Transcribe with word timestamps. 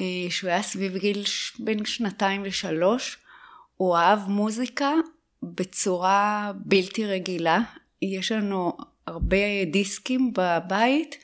אה, 0.00 0.04
שהוא 0.30 0.50
היה 0.50 0.62
סביב 0.62 0.96
גיל 0.96 1.24
בין 1.58 1.84
שנתיים 1.84 2.44
לשלוש. 2.44 3.18
הוא 3.76 3.96
אהב 3.96 4.28
מוזיקה 4.28 4.92
בצורה 5.42 6.52
בלתי 6.56 7.06
רגילה. 7.06 7.58
יש 8.02 8.32
לנו 8.32 8.76
הרבה 9.06 9.64
דיסקים 9.72 10.32
בבית. 10.32 11.16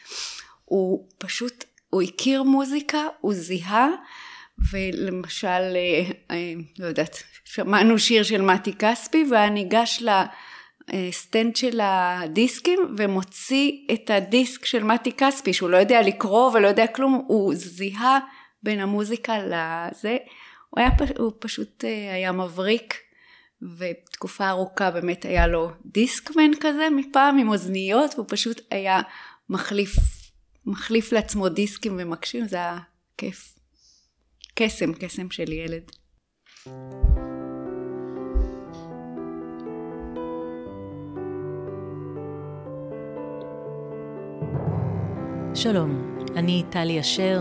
הוא 0.64 1.08
פשוט, 1.18 1.64
הוא 1.90 2.02
הכיר 2.02 2.42
מוזיקה, 2.42 2.98
הוא 3.20 3.34
זיהה, 3.34 3.88
ולמשל, 4.72 5.48
אה, 5.48 6.10
אה, 6.30 6.52
לא 6.78 6.86
יודעת, 6.86 7.22
שמענו 7.44 7.98
שיר 7.98 8.22
של 8.22 8.42
מתי 8.42 8.72
כספי 8.72 9.24
והיה 9.30 9.50
ניגש 9.50 10.02
לסטנד 10.92 11.56
של 11.56 11.80
הדיסקים 11.82 12.80
ומוציא 12.98 13.72
את 13.92 14.10
הדיסק 14.10 14.64
של 14.64 14.84
מתי 14.84 15.12
כספי 15.12 15.52
שהוא 15.52 15.70
לא 15.70 15.76
יודע 15.76 16.02
לקרוא 16.02 16.50
ולא 16.52 16.68
יודע 16.68 16.86
כלום, 16.86 17.24
הוא 17.26 17.54
זיהה 17.54 18.18
בין 18.62 18.80
המוזיקה 18.80 19.38
לזה, 19.38 20.16
הוא, 20.70 20.80
היה, 20.80 20.90
הוא 21.18 21.32
פשוט 21.38 21.84
אה, 21.84 22.14
היה 22.14 22.32
מבריק 22.32 22.94
ותקופה 23.78 24.48
ארוכה 24.48 24.90
באמת 24.90 25.24
היה 25.24 25.46
לו 25.46 25.70
דיסקמן 25.84 26.50
כזה 26.60 26.88
מפעם 26.96 27.38
עם 27.38 27.48
אוזניות 27.48 28.14
והוא 28.14 28.26
פשוט 28.28 28.60
היה 28.70 29.00
מחליף, 29.48 29.96
מחליף 30.66 31.12
לעצמו 31.12 31.48
דיסקים 31.48 31.96
ומקשיב, 31.98 32.46
זה 32.46 32.56
היה 32.56 32.78
כיף. 33.18 33.54
קסם, 34.54 34.92
קסם 34.94 35.30
של 35.30 35.52
ילד. 35.52 35.92
שלום, 45.54 46.18
אני 46.36 46.62
טלי 46.70 47.00
אשר, 47.00 47.40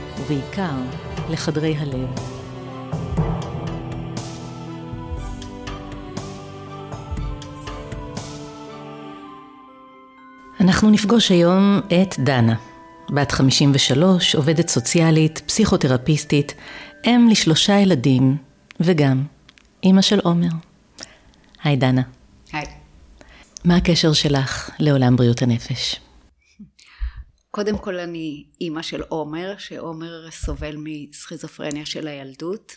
ובעיקר 0.21 0.75
לחדרי 1.29 1.75
הלב. 1.77 2.09
אנחנו 10.59 10.89
נפגוש 10.89 11.31
היום 11.31 11.81
את 11.87 12.15
דנה, 12.19 12.55
בת 13.09 13.31
53, 13.31 14.35
עובדת 14.35 14.69
סוציאלית, 14.69 15.41
פסיכותרפיסטית, 15.45 16.53
אם 17.05 17.27
לשלושה 17.31 17.79
ילדים, 17.79 18.37
וגם 18.79 19.23
אימא 19.83 20.01
של 20.01 20.19
עומר. 20.19 20.47
היי 21.63 21.75
דנה. 21.75 22.01
היי. 22.53 22.65
מה 23.65 23.75
הקשר 23.75 24.13
שלך 24.13 24.69
לעולם 24.79 25.15
בריאות 25.15 25.41
הנפש? 25.41 25.95
קודם 27.51 27.77
כל 27.77 27.99
אני 27.99 28.43
אימא 28.61 28.81
של 28.81 29.01
עומר, 29.01 29.53
שעומר 29.57 30.31
סובל 30.31 30.75
מסכיזופרניה 30.77 31.85
של 31.85 32.07
הילדות. 32.07 32.75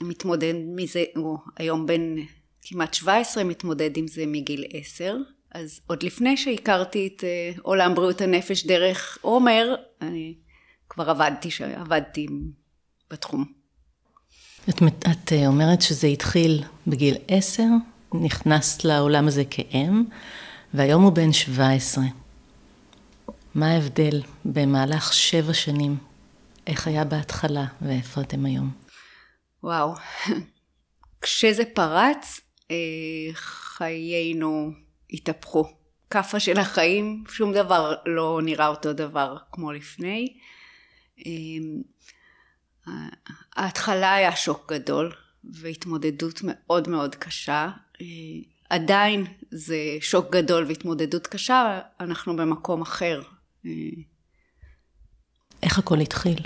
מתמודד 0.00 0.54
מזה, 0.76 1.04
הוא 1.16 1.38
היום 1.56 1.86
בן 1.86 2.14
כמעט 2.62 2.94
17, 2.94 3.44
מתמודד 3.44 3.96
עם 3.96 4.08
זה 4.08 4.26
מגיל 4.26 4.64
10. 4.72 5.16
אז 5.52 5.80
עוד 5.86 6.02
לפני 6.02 6.36
שהכרתי 6.36 7.08
את 7.16 7.24
אה, 7.24 7.50
עולם 7.62 7.94
בריאות 7.94 8.20
הנפש 8.20 8.66
דרך 8.66 9.18
עומר, 9.20 9.74
אני 10.02 10.34
כבר 10.88 11.10
עבדתי, 11.10 11.48
עבדתי 11.74 12.26
בתחום. 13.10 13.44
את, 14.68 14.82
את 14.82 15.32
אה, 15.32 15.46
אומרת 15.46 15.82
שזה 15.82 16.06
התחיל 16.06 16.62
בגיל 16.86 17.16
עשר, 17.28 17.66
נכנסת 18.14 18.84
לעולם 18.84 19.28
הזה 19.28 19.42
כאם, 19.50 20.04
והיום 20.74 21.02
הוא 21.02 21.12
בן 21.12 21.32
שבע 21.32 21.70
עשרה. 21.70 22.04
מה 23.54 23.70
ההבדל 23.72 24.22
במהלך 24.44 25.12
שבע 25.12 25.54
שנים? 25.54 25.96
איך 26.66 26.86
היה 26.86 27.04
בהתחלה 27.04 27.64
ואיפה 27.82 28.20
אתם 28.20 28.44
היום? 28.44 28.70
וואו, 29.62 29.94
כשזה 31.20 31.62
פרץ, 31.74 32.40
אה, 32.70 32.76
חיינו 33.34 34.70
התהפכו. 35.10 35.64
כאפה 36.10 36.40
של 36.40 36.58
החיים, 36.58 37.24
שום 37.28 37.52
דבר 37.52 37.94
לא 38.06 38.40
נראה 38.42 38.66
אותו 38.66 38.92
דבר 38.92 39.36
כמו 39.52 39.72
לפני. 39.72 40.36
אמ, 41.26 41.82
ההתחלה 43.56 44.14
היה 44.14 44.36
שוק 44.36 44.72
גדול 44.72 45.12
והתמודדות 45.44 46.40
מאוד 46.44 46.88
מאוד 46.88 47.14
קשה. 47.14 47.68
אה, 48.00 48.06
עדיין 48.70 49.26
זה 49.50 49.76
שוק 50.00 50.30
גדול 50.30 50.64
והתמודדות 50.64 51.26
קשה, 51.26 51.80
אנחנו 52.00 52.36
במקום 52.36 52.82
אחר. 52.82 53.22
אה, 53.68 54.02
איך 55.62 55.78
הכל 55.78 56.00
התחיל? 56.00 56.38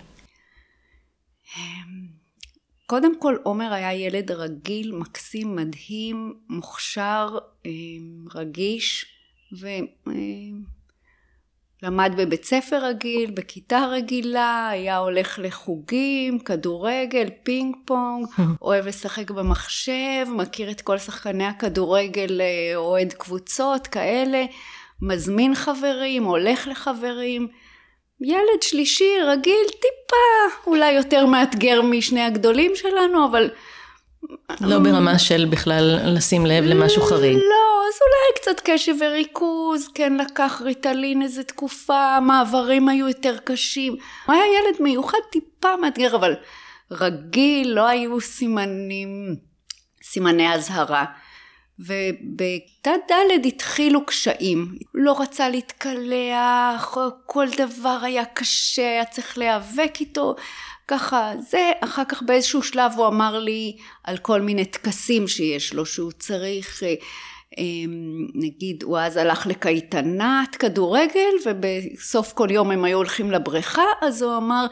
קודם 2.87 3.21
כל 3.21 3.37
עומר 3.43 3.72
היה 3.72 3.94
ילד 3.94 4.31
רגיל, 4.31 4.93
מקסים, 4.93 5.56
מדהים, 5.56 6.34
מוכשר, 6.49 7.38
אמ, 7.66 8.25
רגיש, 8.34 9.06
ו... 9.61 9.69
למד 11.82 12.12
בבית 12.16 12.44
ספר 12.44 12.87
רגיל, 12.87 13.31
בכיתה 13.31 13.87
רגילה, 13.91 14.69
היה 14.69 14.97
הולך 14.97 15.38
לחוגים, 15.43 16.38
כדורגל, 16.38 17.28
פינג 17.43 17.77
פונג, 17.84 18.27
אוהב 18.62 18.87
לשחק 18.87 19.31
במחשב, 19.31 20.27
מכיר 20.37 20.71
את 20.71 20.81
כל 20.81 20.99
שחקני 20.99 21.44
הכדורגל, 21.44 22.41
אה, 22.41 22.77
אוהד 22.77 23.12
קבוצות 23.12 23.87
כאלה, 23.87 24.44
מזמין 25.03 25.55
חברים, 25.55 26.25
הולך 26.25 26.69
לחברים. 26.69 27.49
ילד 28.21 28.63
שלישי 28.63 29.11
רגיל 29.27 29.67
טיפה 29.67 30.67
אולי 30.67 30.93
יותר 30.93 31.27
מאתגר 31.27 31.83
משני 31.83 32.23
הגדולים 32.23 32.73
שלנו 32.75 33.27
אבל 33.27 33.51
לא 34.61 34.79
ברמה 34.79 35.19
של 35.19 35.47
בכלל 35.51 35.99
לשים 36.05 36.47
לב 36.47 36.65
למשהו 36.65 37.03
חריג. 37.03 37.35
לא, 37.35 37.83
אז 37.89 37.99
אולי 38.03 38.41
קצת 38.41 38.61
קשב 38.65 38.95
וריכוז, 39.01 39.89
כן 39.95 40.17
לקח 40.17 40.62
ריטלין 40.65 41.23
איזה 41.23 41.43
תקופה, 41.43 42.17
המעברים 42.17 42.89
היו 42.89 43.09
יותר 43.09 43.37
קשים. 43.45 43.97
הוא 44.27 44.35
היה 44.35 44.45
ילד 44.45 44.83
מיוחד 44.83 45.19
טיפה 45.31 45.77
מאתגר, 45.77 46.17
אבל 46.17 46.35
רגיל, 46.91 47.73
לא 47.73 47.87
היו 47.87 48.21
סימנים, 48.21 49.37
סימני 50.03 50.55
אזהרה. 50.55 51.05
ובכיתה 51.78 52.91
ד' 53.10 53.47
התחילו 53.47 54.06
קשיים, 54.06 54.78
לא 54.94 55.21
רצה 55.21 55.49
להתקלח, 55.49 56.97
כל 57.27 57.47
דבר 57.56 57.99
היה 58.03 58.25
קשה, 58.25 58.83
היה 58.83 59.05
צריך 59.05 59.38
להיאבק 59.38 59.94
איתו, 60.00 60.37
ככה 60.88 61.32
זה, 61.50 61.71
אחר 61.81 62.05
כך 62.09 62.22
באיזשהו 62.22 62.62
שלב 62.62 62.93
הוא 62.97 63.06
אמר 63.06 63.38
לי 63.38 63.77
על 64.05 64.19
כל 64.19 64.41
מיני 64.41 64.65
טקסים 64.65 65.28
שיש 65.28 65.75
לו, 65.75 65.87
שהוא 65.87 66.12
צריך, 66.12 66.82
אה, 66.82 66.94
נגיד 68.35 68.83
הוא 68.83 68.99
אז 68.99 69.17
הלך 69.17 69.47
לקייטנת 69.47 70.57
כדורגל 70.57 71.31
ובסוף 71.47 72.33
כל 72.33 72.51
יום 72.51 72.71
הם 72.71 72.85
היו 72.85 72.97
הולכים 72.97 73.31
לבריכה, 73.31 73.85
אז 74.03 74.23
הוא 74.23 74.37
אמר 74.37 74.67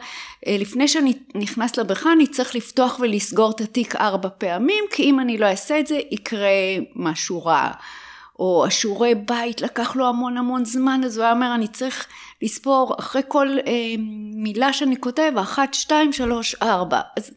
אה, 0.47 0.55
לפני 0.59 0.87
שאני 0.87 1.13
נכנס 1.35 1.77
לבריכה 1.77 2.11
אני 2.11 2.27
צריך 2.27 2.55
לפתוח 2.55 2.99
ולסגור 2.99 3.51
את 3.51 3.61
התיק 3.61 3.95
ארבע 3.95 4.29
פעמים, 4.37 4.83
כי 4.91 5.03
אם 5.03 5.19
אני 5.19 5.37
לא 5.37 5.45
אעשה 5.45 5.79
את 5.79 5.87
זה 5.87 5.99
יקרה 6.11 6.49
משהו 6.95 7.45
רע. 7.45 7.71
או 8.39 8.65
השיעורי 8.67 9.15
בית 9.15 9.61
לקח 9.61 9.95
לו 9.95 10.07
המון 10.07 10.37
המון 10.37 10.65
זמן, 10.65 11.01
אז 11.05 11.17
הוא 11.17 11.23
היה 11.23 11.33
אומר, 11.33 11.55
אני 11.55 11.67
צריך 11.67 12.07
לספור 12.41 12.95
אחרי 12.99 13.21
כל 13.27 13.47
אה, 13.67 13.73
מילה 14.33 14.73
שאני 14.73 14.95
כותב, 15.01 15.31
אחת, 15.41 15.73
שתיים, 15.73 16.13
שלוש, 16.13 16.55
ארבע. 16.55 16.99
אז 17.17 17.31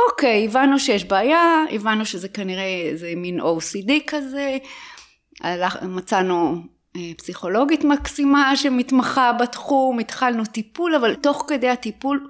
אוקיי, 0.00 0.44
הבנו 0.44 0.78
שיש 0.78 1.04
בעיה, 1.04 1.64
הבנו 1.70 2.06
שזה 2.06 2.28
כנראה 2.28 2.82
איזה 2.90 3.12
מין 3.16 3.40
OCD 3.40 3.90
כזה, 4.06 4.58
מצאנו 5.82 6.56
אה, 6.96 7.10
פסיכולוגית 7.16 7.84
מקסימה 7.84 8.56
שמתמחה 8.56 9.32
בתחום, 9.32 9.98
התחלנו 9.98 10.44
טיפול, 10.44 10.94
אבל 10.94 11.14
תוך 11.14 11.44
כדי 11.48 11.68
הטיפול 11.68 12.28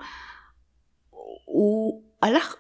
הוא 1.45 2.03
הלך, 2.23 2.55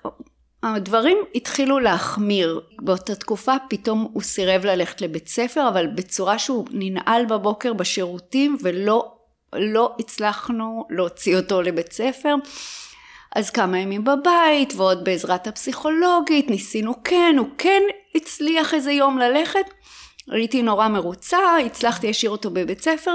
הדברים 0.63 1.19
התחילו 1.35 1.79
להחמיר. 1.79 2.61
באותה 2.83 3.15
תקופה 3.15 3.53
פתאום 3.71 4.09
הוא 4.13 4.23
סירב 4.23 4.65
ללכת 4.65 5.01
לבית 5.01 5.29
ספר, 5.29 5.69
אבל 5.69 5.87
בצורה 5.87 6.39
שהוא 6.39 6.67
ננעל 6.71 7.27
בבוקר 7.27 7.73
בשירותים 7.73 8.57
ולא 8.63 9.13
לא 9.53 9.95
הצלחנו 9.99 10.87
להוציא 10.91 11.37
אותו 11.37 11.63
לבית 11.63 11.93
ספר. 11.93 12.35
אז 13.37 13.51
כמה 13.51 13.79
ימים 13.79 14.05
בבית, 14.05 14.73
ועוד 14.77 15.05
בעזרת 15.05 15.47
הפסיכולוגית, 15.47 16.51
ניסינו 16.51 17.03
כן, 17.05 17.35
הוא 17.39 17.49
כן 17.59 17.83
הצליח 18.15 18.75
איזה 18.75 18.93
יום 18.93 19.19
ללכת. 19.19 19.65
הייתי 20.31 20.63
נורא 20.63 20.89
מרוצה, 20.89 21.39
הצלחתי 21.67 22.07
להשאיר 22.07 22.31
אותו 22.31 22.51
בבית 22.51 22.83
ספר. 22.83 23.15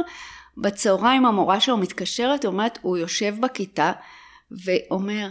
בצהריים 0.58 1.26
המורה 1.26 1.60
שלו 1.60 1.78
מתקשרת, 1.78 2.46
אומרת, 2.46 2.80
הוא 2.82 2.98
יושב 2.98 3.36
בכיתה 3.40 3.92
ואומר, 4.66 5.28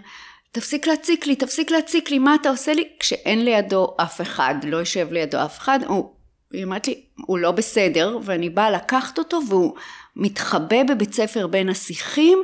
תפסיק 0.52 0.87
להציק 0.87 1.26
לי, 1.26 1.37
תפסיק 1.37 1.70
להציק 1.70 2.10
לי, 2.10 2.19
מה 2.19 2.34
אתה 2.34 2.50
עושה 2.50 2.72
לי? 2.72 2.88
כשאין 2.98 3.44
לידו 3.44 3.96
אף 3.96 4.20
אחד, 4.20 4.54
לא 4.64 4.76
יושב 4.76 5.12
לידו 5.12 5.44
אף 5.44 5.58
אחד, 5.58 5.78
הוא, 5.87 6.14
היא 6.52 6.64
אומרת 6.64 6.88
לי, 6.88 7.02
הוא 7.26 7.38
לא 7.38 7.50
בסדר, 7.50 8.19
ואני 8.22 8.50
באה 8.50 8.70
לקחת 8.70 9.19
אותו 9.19 9.40
והוא 9.48 9.75
מתחבא 10.16 10.82
בבית 10.82 11.14
ספר 11.14 11.46
בין 11.46 11.69
השיחים, 11.69 12.38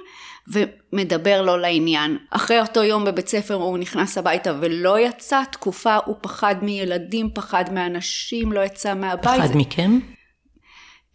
ומדבר 0.48 1.42
לא 1.42 1.60
לעניין. 1.60 2.18
אחרי 2.30 2.60
אותו 2.60 2.82
יום 2.82 3.04
בבית 3.04 3.28
ספר 3.28 3.54
הוא 3.54 3.78
נכנס 3.78 4.18
הביתה 4.18 4.54
ולא 4.60 5.00
יצא, 5.00 5.42
תקופה 5.52 5.96
הוא 6.04 6.16
פחד 6.20 6.54
מילדים, 6.62 7.30
פחד 7.34 7.64
מאנשים, 7.72 8.52
לא 8.52 8.60
יצא 8.60 8.94
מהבית. 8.94 9.40
פחד 9.40 9.56
מכם? 9.56 9.98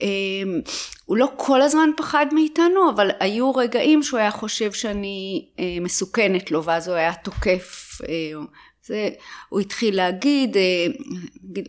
אמ, 0.02 0.62
הוא 1.06 1.18
לא 1.18 1.28
כל 1.36 1.62
הזמן 1.62 1.90
פחד 1.98 2.26
מאיתנו, 2.32 2.90
אבל 2.90 3.10
היו 3.20 3.52
רגעים 3.52 4.04
שהוא 4.04 4.20
היה 4.20 4.32
חושב 4.32 4.72
שאני 4.72 5.46
אה, 5.60 5.78
מסוכנת 5.82 6.52
לו, 6.52 6.64
ואז 6.64 6.88
הוא 6.88 6.96
היה 6.96 7.14
תוקף. 7.14 7.98
אה, 8.10 8.42
זה, 8.84 9.10
הוא 9.50 9.60
התחיל 9.60 9.96
להגיד, 9.96 10.58
אה, 10.58 10.86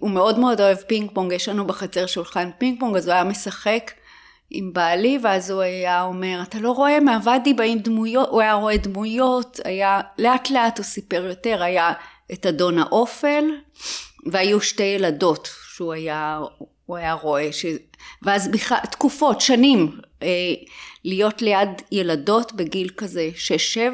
הוא 0.01 0.11
מאוד 0.11 0.39
מאוד 0.39 0.61
אוהב 0.61 0.77
פינג 0.77 1.11
פונג, 1.15 1.33
יש 1.33 1.49
לנו 1.49 1.67
בחצר 1.67 2.07
שולחן 2.07 2.51
פינג 2.59 2.81
פונג, 2.81 2.97
אז 2.97 3.07
הוא 3.07 3.15
היה 3.15 3.25
משחק 3.25 3.91
עם 4.55 4.73
בעלי, 4.73 5.19
ואז 5.23 5.51
הוא 5.51 5.61
היה 5.61 6.03
אומר, 6.03 6.41
אתה 6.43 6.59
לא 6.59 6.71
רואה, 6.71 7.01
מהוואדי 7.01 7.55
באים 7.55 7.79
דמויות, 7.79 8.29
הוא 8.29 8.41
היה 8.41 8.55
רואה 8.55 8.77
דמויות, 8.77 9.61
היה, 9.65 10.01
לאט 10.19 10.51
לאט 10.51 10.79
הוא 10.79 10.85
סיפר 10.85 11.25
יותר, 11.29 11.63
היה 11.63 11.93
את 12.33 12.47
אדון 12.47 12.79
האופל, 12.79 13.45
והיו 14.27 14.61
שתי 14.61 14.83
ילדות 14.83 15.49
שהוא 15.75 15.93
היה, 15.93 16.41
הוא 16.87 16.97
היה 16.97 17.13
רואה, 17.13 17.53
ש... 17.53 17.67
ואז 18.23 18.49
בכלל, 18.49 18.79
תקופות, 18.91 19.41
שנים, 19.41 19.97
אה, 20.23 20.29
להיות 21.05 21.43
ליד 21.43 21.69
ילדות 21.93 22.53
בגיל 22.53 22.89
כזה 22.97 23.31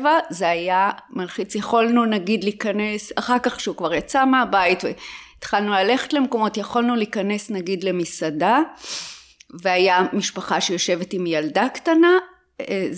6-7, 0.03 0.07
זה 0.31 0.49
היה 0.49 0.91
מלחיץ. 1.11 1.55
יכולנו 1.55 2.05
נגיד 2.05 2.45
להיכנס, 2.45 3.13
אחר 3.17 3.39
כך 3.43 3.61
שהוא 3.61 3.77
כבר 3.77 3.95
יצא 3.95 4.25
מהבית 4.25 4.85
והתחלנו 4.85 5.73
ללכת 5.73 6.13
למקומות, 6.13 6.57
יכולנו 6.57 6.97
להיכנס 6.97 7.51
נגיד 7.51 7.85
למסעדה, 7.85 8.61
והיה 9.63 10.07
משפחה 10.13 10.61
שיושבת 10.61 11.13
עם 11.13 11.27
ילדה 11.27 11.69
קטנה, 11.75 12.19
אה, 12.61 12.89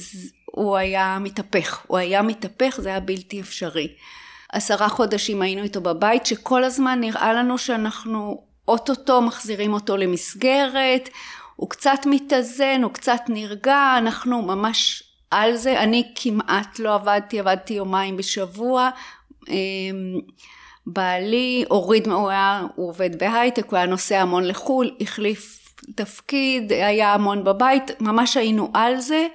הוא 0.45 0.77
היה 0.77 1.19
מתהפך, 1.21 1.85
הוא 1.87 1.99
היה 1.99 2.23
מתהפך, 2.23 2.81
זה 2.81 2.89
היה 2.89 3.01
בלתי 3.01 3.41
אפשרי. 3.41 3.89
עשרה 4.53 4.89
חודשים 4.89 5.43
היינו 5.43 5.63
איתו 5.63 5.81
בבית, 5.81 6.27
שכל 6.27 6.65
הזמן 6.65 7.01
נראה 7.01 7.33
לנו 7.33 7.59
שאנחנו 7.59 8.45
אוטוטו 8.69 9.23
מחזירים 9.23 9.73
אותו 9.73 9.97
למסגרת, 9.97 11.09
הוא 11.57 11.71
קצת 11.71 11.99
מתאזן, 12.07 12.81
הוא 12.83 12.93
קצת 12.93 13.21
נרגע, 13.29 13.95
אנחנו 13.99 14.43
ממש 14.43 15.03
על 15.31 15.57
זה, 15.57 15.81
אני 15.81 16.13
כמעט 16.15 16.79
לא 16.79 16.95
עבדתי, 16.95 17.41
עבדתי 17.41 17.75
יומיים 17.75 18.17
בשבוע, 18.17 18.91
אמ, 19.49 20.21
בעלי 20.87 21.65
הוריד, 21.69 22.09
הוא, 22.09 22.31
היה, 22.31 22.63
הוא 22.75 22.89
עובד 22.89 23.19
בהייטק, 23.19 23.67
הוא 23.71 23.77
היה 23.77 23.87
נוסע 23.87 24.21
המון 24.21 24.45
לחו"ל, 24.45 24.97
החליף 25.01 25.60
תפקיד, 25.95 26.73
היה 26.73 27.15
המון 27.15 27.45
בבית, 27.45 27.91
ממש 28.01 28.37
היינו 28.37 28.71
על 28.75 29.01
זה, 29.01 29.27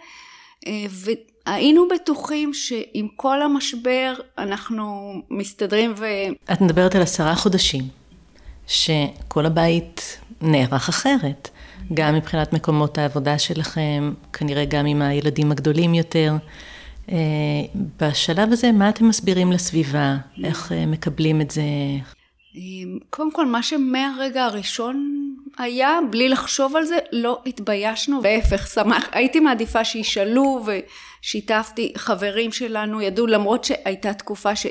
אה, 0.68 0.86
והיינו 0.90 1.88
בטוחים 1.88 2.54
שעם 2.54 3.08
כל 3.16 3.42
המשבר 3.42 4.14
אנחנו 4.38 5.14
מסתדרים 5.30 5.94
ו... 5.98 6.06
את 6.54 6.62
מדברת 6.62 6.96
על 6.96 7.02
עשרה 7.02 7.36
חודשים. 7.36 7.84
שכל 8.68 9.46
הבית 9.46 10.20
נערך 10.42 10.90
אחרת, 10.90 11.50
גם 11.94 12.16
מבחינת 12.16 12.54
מקומות 12.54 12.98
העבודה 12.98 13.40
שלכם, 13.40 14.14
כנראה 14.34 14.66
גם 14.66 14.86
עם 14.86 15.02
הילדים 15.02 15.52
הגדולים 15.52 15.94
יותר. 15.94 16.34
אה, 17.12 17.18
בשלב 18.00 18.52
הזה, 18.52 18.72
מה 18.72 18.90
אתם 18.90 19.08
מסבירים 19.08 19.52
לסביבה? 19.52 20.16
איך 20.44 20.72
אה, 20.72 20.86
מקבלים 20.86 21.42
את 21.42 21.52
זה? 21.52 21.62
קודם 23.10 23.32
כל, 23.32 23.46
מה 23.46 23.64
שמהרגע 23.64 24.46
הראשון 24.46 25.12
היה, 25.58 26.00
בלי 26.10 26.30
לחשוב 26.30 26.76
על 26.76 26.86
זה, 26.86 26.98
לא 27.12 27.42
התביישנו, 27.46 28.22
להפך, 28.24 28.68
שמח, 28.68 29.10
הייתי 29.12 29.40
מעדיפה 29.40 29.84
שישאלו 29.84 30.66
ושיתפתי, 30.66 31.94
חברים 31.98 32.52
שלנו 32.52 33.02
ידעו, 33.02 33.28
למרות 33.28 33.64
שהייתה 33.64 34.14
תקופה 34.14 34.56
ש... 34.56 34.66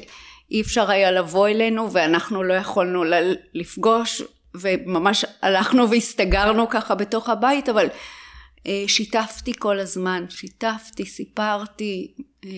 אי 0.50 0.60
אפשר 0.60 0.90
היה 0.90 1.10
לבוא 1.10 1.48
אלינו 1.48 1.92
ואנחנו 1.92 2.42
לא 2.42 2.54
יכולנו 2.54 3.04
לפגוש 3.54 4.22
וממש 4.54 5.24
הלכנו 5.42 5.90
והסתגרנו 5.90 6.68
ככה 6.68 6.94
בתוך 6.94 7.28
הבית 7.28 7.68
אבל 7.68 7.86
אה, 8.66 8.84
שיתפתי 8.86 9.52
כל 9.58 9.80
הזמן, 9.80 10.24
שיתפתי, 10.28 11.06
סיפרתי, 11.06 12.14
אה, 12.44 12.50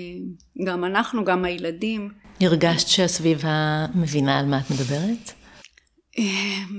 גם 0.64 0.84
אנחנו, 0.84 1.24
גם 1.24 1.44
הילדים. 1.44 2.25
הרגשת 2.40 2.88
שהסביבה 2.88 3.86
מבינה 3.94 4.38
על 4.38 4.46
מה 4.46 4.58
את 4.58 4.70
מדברת? 4.70 5.32
אמ, 6.18 6.76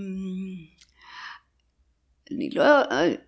אני 2.32 2.50
לא, 2.54 2.66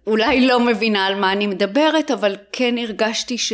אולי 0.07 0.47
לא 0.47 0.59
מבינה 0.59 1.05
על 1.05 1.15
מה 1.15 1.31
אני 1.31 1.47
מדברת, 1.47 2.11
אבל 2.11 2.35
כן 2.51 2.77
הרגשתי 2.77 3.37
ש... 3.37 3.53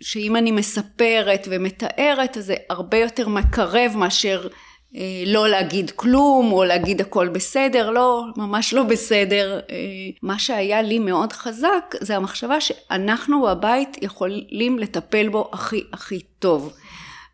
שאם 0.00 0.36
אני 0.36 0.50
מספרת 0.50 1.48
ומתארת 1.50 2.36
אז 2.36 2.44
זה 2.44 2.54
הרבה 2.70 2.98
יותר 2.98 3.28
מקרב 3.28 3.92
מאשר 3.96 4.48
אה, 4.96 5.22
לא 5.26 5.48
להגיד 5.48 5.90
כלום 5.90 6.52
או 6.52 6.64
להגיד 6.64 7.00
הכל 7.00 7.28
בסדר, 7.28 7.90
לא, 7.90 8.24
ממש 8.36 8.74
לא 8.74 8.82
בסדר. 8.82 9.60
אה, 9.70 9.76
מה 10.22 10.38
שהיה 10.38 10.82
לי 10.82 10.98
מאוד 10.98 11.32
חזק 11.32 11.94
זה 12.00 12.16
המחשבה 12.16 12.60
שאנחנו 12.60 13.42
בבית 13.42 13.96
יכולים 14.02 14.78
לטפל 14.78 15.28
בו 15.28 15.50
הכי 15.52 15.84
הכי 15.92 16.20
טוב. 16.38 16.72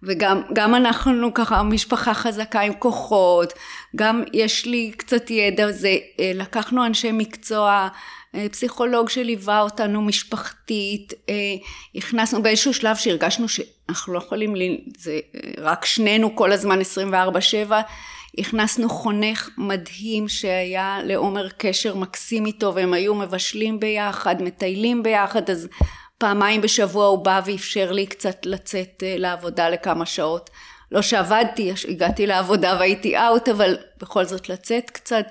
וגם 0.06 0.74
אנחנו 0.74 1.34
ככה 1.34 1.62
משפחה 1.62 2.14
חזקה 2.14 2.60
עם 2.60 2.72
כוחות, 2.78 3.52
גם 3.96 4.22
יש 4.32 4.66
לי 4.66 4.92
קצת 4.96 5.30
ידע, 5.30 5.72
זה 5.72 5.96
אה, 6.20 6.32
לקחנו 6.34 6.86
אנשי 6.86 7.12
מקצוע 7.12 7.88
אה, 8.36 8.48
פסיכולוג 8.48 9.08
שליווה 9.08 9.60
אותנו 9.60 10.02
משפחתית, 10.02 11.12
אה, 11.28 11.34
הכנסנו 11.94 12.42
באיזשהו 12.42 12.74
שלב 12.74 12.96
שהרגשנו 12.96 13.48
שאנחנו 13.48 14.12
לא 14.12 14.18
יכולים, 14.18 14.54
זה 14.98 15.20
אה, 15.34 15.50
רק 15.58 15.84
שנינו 15.84 16.36
כל 16.36 16.52
הזמן 16.52 16.78
24/7, 16.80 17.72
הכנסנו 18.38 18.88
חונך 18.88 19.50
מדהים 19.58 20.28
שהיה 20.28 20.98
לעומר 21.04 21.48
קשר 21.48 21.94
מקסים 21.94 22.46
איתו 22.46 22.75
והם 22.75 22.92
היו 22.92 23.14
מבשלים 23.14 23.80
ביחד, 23.80 24.42
מטיילים 24.42 25.02
ביחד, 25.02 25.50
אז 25.50 25.68
פעמיים 26.18 26.61
בשבוע 26.61 27.06
הוא 27.06 27.25
בא 27.25 27.40
ואפשר 27.44 27.92
לי 27.92 28.06
קצת 28.06 28.46
לצאת 28.46 29.02
לעבודה 29.06 29.68
לכמה 29.68 30.06
שעות. 30.06 30.50
לא 30.92 31.02
שעבדתי, 31.02 31.73
הגעתי 31.88 32.26
לעבודה 32.26 32.76
והייתי 32.80 33.18
אאוט, 33.18 33.49
אבל 33.49 33.76
בכל 34.00 34.25
זאת 34.25 34.49
לצאת 34.49 34.90
קצת. 34.90 35.26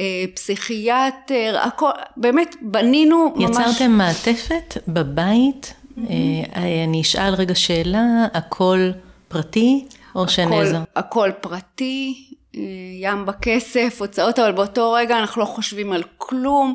אה, 0.00 0.24
פסיכיאטר, 0.34 1.58
הכל, 1.62 1.90
באמת 2.16 2.56
בנינו 2.62 3.34
ממש... 3.36 3.50
יצרתם 3.50 3.90
מעטפת 3.90 4.76
בבית, 4.88 5.74
mm-hmm. 5.74 6.00
אני 6.84 7.00
אשאל 7.00 7.34
רגע 7.34 7.54
שאלה, 7.54 8.26
הכל 8.34 8.90
פרטי 9.28 9.86
או 10.14 10.28
שנעזר? 10.28 10.80
הכל 10.96 11.30
פרטי, 11.40 12.28
אה, 12.56 12.60
ים 13.00 13.26
בכסף, 13.26 13.96
הוצאות, 14.00 14.38
אבל 14.38 14.52
באותו 14.52 14.92
רגע 14.92 15.18
אנחנו 15.18 15.40
לא 15.40 15.46
חושבים 15.46 15.92
על 15.92 16.02
כלום. 16.18 16.74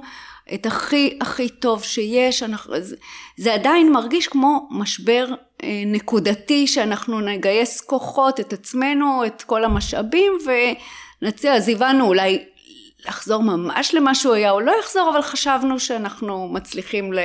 את 0.53 0.65
הכי 0.65 1.17
הכי 1.21 1.49
טוב 1.49 1.83
שיש, 1.83 2.43
אנחנו, 2.43 2.75
זה, 2.79 2.95
זה 3.37 3.53
עדיין 3.53 3.91
מרגיש 3.91 4.27
כמו 4.27 4.67
משבר 4.71 5.27
אה, 5.63 5.83
נקודתי 5.85 6.67
שאנחנו 6.67 7.19
נגייס 7.21 7.81
כוחות, 7.81 8.39
את 8.39 8.53
עצמנו, 8.53 9.25
את 9.25 9.43
כל 9.43 9.63
המשאבים 9.63 10.33
ונציע, 11.21 11.53
אז 11.53 11.69
הבנו 11.69 12.07
אולי 12.07 12.43
לחזור 13.07 13.43
ממש 13.43 13.93
למה 13.93 14.15
שהוא 14.15 14.33
היה, 14.33 14.49
הוא 14.49 14.61
לא 14.61 14.73
יחזור, 14.79 15.09
אבל 15.13 15.21
חשבנו 15.21 15.79
שאנחנו 15.79 16.47
מצליחים 16.47 17.13
ל... 17.13 17.19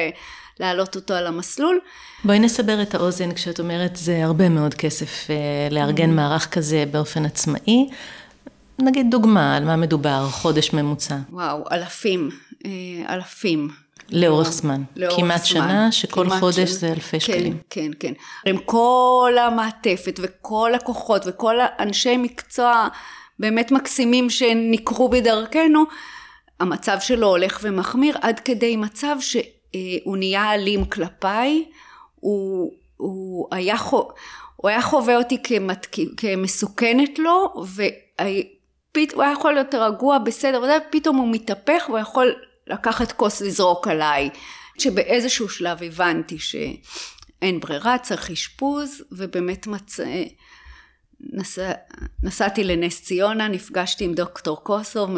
להעלות 0.60 0.96
אותו 0.96 1.14
על 1.14 1.26
המסלול. 1.26 1.80
בואי 2.24 2.38
נסבר 2.38 2.82
את 2.82 2.94
האוזן 2.94 3.34
כשאת 3.34 3.60
אומרת 3.60 3.96
זה 3.96 4.24
הרבה 4.24 4.48
מאוד 4.48 4.74
כסף 4.74 5.30
אה, 5.30 5.36
לארגן 5.70 6.10
mm. 6.10 6.12
מערך 6.12 6.48
כזה 6.50 6.84
באופן 6.90 7.24
עצמאי. 7.24 7.88
נגיד 8.78 9.06
דוגמה, 9.10 9.56
על 9.56 9.64
מה 9.64 9.76
מדובר, 9.76 10.26
חודש 10.30 10.72
ממוצע. 10.72 11.16
וואו, 11.30 11.64
אלפים, 11.72 12.30
אלפים. 13.08 13.68
לאורך 14.10 14.52
זמן. 14.52 14.82
לאורך 14.96 15.16
כמעט 15.16 15.44
זמן. 15.44 15.46
שנה, 15.46 15.92
שכל 15.92 16.24
כמעט 16.24 16.40
חודש 16.40 16.56
שנה. 16.56 16.66
זה 16.66 16.88
אלפי 16.92 17.20
כן, 17.20 17.20
שקלים. 17.20 17.58
כן, 17.70 17.90
כן. 18.00 18.12
עם 18.46 18.58
כל 18.58 19.34
המעטפת 19.40 20.20
וכל 20.22 20.74
הכוחות 20.74 21.22
וכל 21.26 21.56
האנשי 21.60 22.16
מקצוע 22.16 22.88
באמת 23.38 23.72
מקסימים 23.72 24.30
שנקרו 24.30 25.08
בדרכנו, 25.08 25.84
המצב 26.60 26.96
שלו 27.00 27.26
הולך 27.26 27.60
ומחמיר 27.62 28.16
עד 28.20 28.40
כדי 28.40 28.76
מצב 28.76 29.16
שהוא 29.20 30.16
נהיה 30.16 30.54
אלים 30.54 30.84
כלפיי, 30.84 31.64
הוא, 32.14 32.72
הוא 32.96 33.48
היה, 33.50 33.76
הוא 34.56 34.68
היה 34.68 34.82
חווה 34.82 35.16
אותי 35.16 35.42
כמת... 35.42 35.86
כמסוכנת 36.16 37.18
לו, 37.18 37.52
והוא 37.56 39.22
היה 39.22 39.32
יכול 39.32 39.54
להיות 39.54 39.74
רגוע, 39.74 40.18
בסדר, 40.18 40.62
ופתאום 40.88 41.16
הוא 41.16 41.28
מתהפך 41.30 41.84
והוא 41.88 41.98
יכול 41.98 42.34
לקחת 42.68 43.12
כוס 43.12 43.40
לזרוק 43.40 43.88
עליי. 43.88 44.30
שבאיזשהו 44.78 45.48
שלב 45.48 45.82
הבנתי 45.82 46.38
שאין 46.38 47.60
ברירה, 47.60 47.98
צריך 47.98 48.30
אשפוז, 48.30 49.02
ובאמת 49.12 49.66
מצא... 49.66 50.22
נסע, 51.20 51.72
נסעתי 52.22 52.64
לנס 52.64 53.02
ציונה, 53.02 53.48
נפגשתי 53.48 54.04
עם 54.04 54.14
דוקטור 54.14 54.64
קוסוב, 54.64 55.10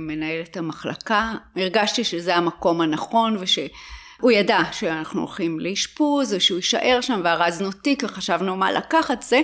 מנהלת 0.00 0.56
המחלקה, 0.56 1.32
הרגשתי 1.56 2.04
שזה 2.04 2.36
המקום 2.36 2.80
הנכון 2.80 3.36
ושהוא 3.40 4.30
ידע 4.32 4.60
שאנחנו 4.72 5.20
הולכים 5.20 5.60
לאשפוז 5.60 6.32
ושהוא 6.34 6.56
יישאר 6.56 6.98
שם 7.00 7.20
וארזנו 7.24 7.72
תיק 7.72 8.02
וחשבנו 8.04 8.56
מה 8.56 8.72
לקחת 8.72 9.22
זה, 9.22 9.40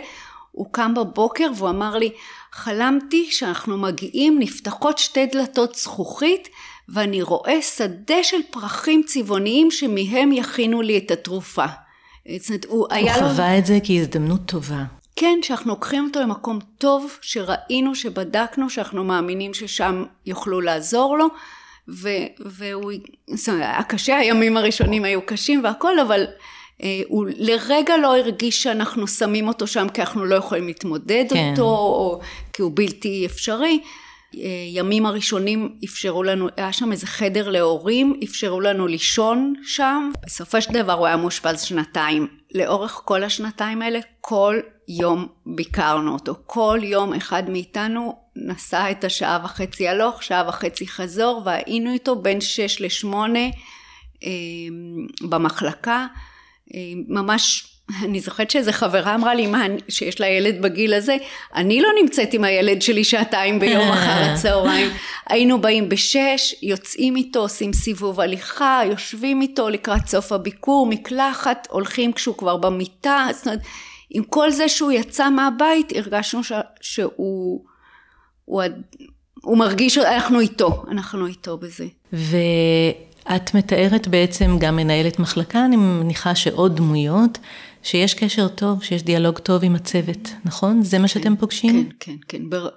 הוא 0.52 0.73
קם 0.73 0.94
בבוקר 0.94 1.50
והוא 1.56 1.70
אמר 1.70 1.96
לי, 1.96 2.11
חלמתי 2.52 3.30
שאנחנו 3.30 3.78
מגיעים, 3.78 4.38
נפתחות 4.38 4.99
שתי 4.99 5.26
דלתות 5.26 5.75
זכוכית 5.75 6.49
ואני 6.88 7.23
רואה 7.23 7.62
שדה 7.62 8.23
של 8.23 8.41
פרחים 8.50 9.03
צבעוניים 9.07 9.71
שמהם 9.71 10.33
יכינו 10.33 10.83
לי 10.83 10.99
את 10.99 11.11
התרופה. 11.11 11.67
זאת 12.38 12.49
אומרת, 12.49 12.64
הוא, 12.64 12.87
הוא 13.00 13.11
חווה 13.11 13.53
לו... 13.53 13.59
את 13.59 13.67
זה 13.67 13.79
כהזדמנות 13.85 14.41
טובה. 14.47 14.85
כן, 15.17 15.38
שאנחנו 15.43 15.71
לוקחים 15.71 16.05
אותו 16.05 16.21
למקום 16.21 16.59
טוב, 16.79 17.19
שראינו, 17.21 17.95
שבדקנו, 17.95 18.71
שאנחנו 18.71 19.05
מאמינים 19.05 19.55
ששם 19.55 20.05
יוכלו 20.26 20.61
לעזור 20.61 21.19
לו, 21.19 21.26
ו, 21.88 22.09
והוא, 22.41 22.93
זאת 23.35 23.49
אומרת, 23.49 23.62
היה 23.62 23.83
קשה, 23.83 24.17
הימים 24.17 24.57
הראשונים 24.57 25.05
היו 25.05 25.26
קשים 25.26 25.64
והכל, 25.64 25.99
אבל 26.00 26.26
אה, 26.83 27.00
הוא 27.09 27.26
לרגע 27.37 27.97
לא 27.97 28.17
הרגיש 28.17 28.62
שאנחנו 28.62 29.09
שמים 29.09 29.49
אותו 29.49 29.67
שם 29.67 29.87
כי 29.95 30.00
אנחנו 30.00 30.25
לא 30.25 30.35
יכולים 30.35 30.67
להתמודד 30.67 31.25
כן. 31.31 31.50
אותו, 31.50 31.62
או 31.69 32.21
כי 32.53 32.62
הוא 32.62 32.73
בלתי 32.75 33.26
אפשרי. 33.26 33.81
ימים 34.75 35.07
הראשונים 35.07 35.76
אפשרו 35.85 36.23
לנו, 36.23 36.49
היה 36.57 36.73
שם 36.73 36.93
איזה 36.93 37.07
חדר 37.07 37.49
להורים, 37.49 38.21
אפשרו 38.25 38.61
לנו 38.61 38.87
לישון 38.87 39.55
שם. 39.62 40.11
בסופו 40.26 40.62
של 40.62 40.73
דבר 40.73 40.93
הוא 40.93 41.07
היה 41.07 41.17
מאושפז 41.17 41.61
שנתיים. 41.61 42.26
לאורך 42.55 43.00
כל 43.05 43.25
השנתיים 43.25 43.83
האלה, 43.83 43.99
כל 44.21 44.61
יום 44.88 45.26
ביקרנו 45.47 46.12
אותו. 46.12 46.35
כל 46.47 46.79
יום 46.83 47.14
אחד 47.14 47.50
מאיתנו 47.50 48.19
נסע 48.37 48.91
את 48.91 49.05
השעה 49.05 49.38
וחצי 49.45 49.88
הלוך, 49.88 50.23
שעה 50.23 50.49
וחצי 50.49 50.87
חזור, 50.87 51.43
והיינו 51.45 51.93
איתו 51.93 52.17
בין 52.17 52.41
שש 52.41 52.81
לשמונה 52.81 53.47
אה, 54.25 54.31
במחלקה. 55.29 56.07
אה, 56.75 56.81
ממש 57.09 57.74
אני 58.03 58.21
זוכרת 58.21 58.50
שאיזה 58.50 58.73
חברה 58.73 59.14
אמרה 59.14 59.35
לי, 59.35 59.47
מה, 59.47 59.64
שיש 59.88 60.21
לה 60.21 60.26
ילד 60.26 60.62
בגיל 60.62 60.95
הזה, 60.95 61.17
אני 61.55 61.81
לא 61.81 61.88
נמצאת 62.03 62.35
עם 62.35 62.45
הילד 62.45 62.83
שלי 62.83 63.05
שעתיים 63.05 63.61
ביום 63.61 63.88
אחר 63.88 64.33
הצהריים. 64.33 64.91
היינו 65.26 65.61
באים 65.61 65.88
בשש, 65.88 66.55
יוצאים 66.62 67.17
איתו, 67.17 67.41
עושים 67.41 67.73
סיבוב 67.73 68.21
הליכה, 68.21 68.81
יושבים 68.87 69.43
איתו 69.43 69.69
לקראת 69.69 70.07
סוף 70.07 70.33
הביקור, 70.33 70.87
מקלחת, 70.87 71.69
הולכים 71.71 72.12
כשהוא 72.12 72.37
כבר 72.37 72.57
במיטה, 72.57 73.26
זאת 73.33 73.47
אומרת, 73.47 73.61
עם 74.11 74.23
כל 74.23 74.50
זה 74.50 74.69
שהוא 74.69 74.93
יצא 74.93 75.31
מהבית, 75.31 75.93
הרגשנו 75.97 76.45
ש, 76.45 76.53
שהוא 76.81 77.64
הוא, 78.45 78.62
הוא 79.43 79.59
מרגיש, 79.59 79.99
אנחנו 79.99 80.41
איתו, 80.41 80.85
אנחנו 80.91 81.26
איתו 81.26 81.59
בזה. 81.59 81.87
ואת 82.12 83.55
מתארת 83.55 84.09
בעצם 84.09 84.57
גם 84.59 84.76
מנהלת 84.76 85.19
מחלקה, 85.19 85.64
אני 85.64 85.76
מניחה 85.76 86.35
שעוד 86.35 86.76
דמויות. 86.76 87.38
שיש 87.85 88.14
קשר 88.14 88.49
טוב, 88.49 88.83
שיש 88.83 89.03
דיאלוג 89.03 89.38
טוב 89.38 89.64
עם 89.64 89.75
הצוות, 89.75 90.29
נכון? 90.45 90.83
זה 90.83 90.99
מה 90.99 91.09
שאתם 91.09 91.37
פוגשים? 91.37 91.88
כן, 92.00 92.12
כן, 92.12 92.17
כן. 92.29 92.50
בר... 92.50 92.69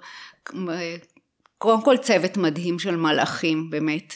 קודם 1.58 1.82
כל 1.82 1.96
צוות 1.96 2.36
מדהים 2.36 2.78
של 2.78 2.96
מלאכים, 2.96 3.70
באמת. 3.70 4.14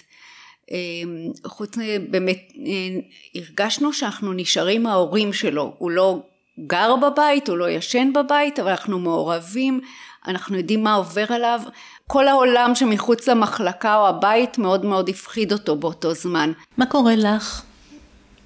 אמ, 0.70 1.32
חוץ 1.46 1.76
באמת, 2.10 2.52
אה, 2.66 3.00
הרגשנו 3.34 3.92
שאנחנו 3.92 4.32
נשארים 4.32 4.86
ההורים 4.86 5.32
שלו, 5.32 5.74
הוא 5.78 5.90
לא 5.90 6.22
גר 6.66 6.96
בבית, 6.96 7.48
הוא 7.48 7.58
לא 7.58 7.70
ישן 7.70 8.12
בבית, 8.12 8.58
אבל 8.60 8.70
אנחנו 8.70 8.98
מעורבים, 8.98 9.80
אנחנו 10.26 10.56
יודעים 10.56 10.84
מה 10.84 10.94
עובר 10.94 11.24
עליו. 11.28 11.60
כל 12.06 12.28
העולם 12.28 12.74
שמחוץ 12.74 13.28
למחלקה 13.28 13.96
או 13.96 14.08
הבית 14.08 14.58
מאוד 14.58 14.84
מאוד 14.84 15.08
הפחיד 15.08 15.52
אותו 15.52 15.76
באותו 15.76 16.14
זמן. 16.14 16.52
מה 16.76 16.86
קורה 16.86 17.16
לך 17.16 17.62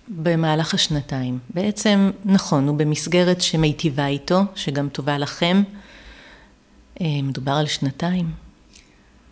במהלך 0.08 0.75
השנתיים. 0.75 1.38
בעצם, 1.54 2.10
נכון, 2.25 2.68
הוא 2.68 2.76
במסגרת 2.76 3.40
שמיטיבה 3.40 4.06
איתו, 4.06 4.40
שגם 4.54 4.88
טובה 4.88 5.18
לכם. 5.18 5.62
אה, 7.00 7.06
מדובר 7.22 7.52
על 7.52 7.66
שנתיים. 7.66 8.30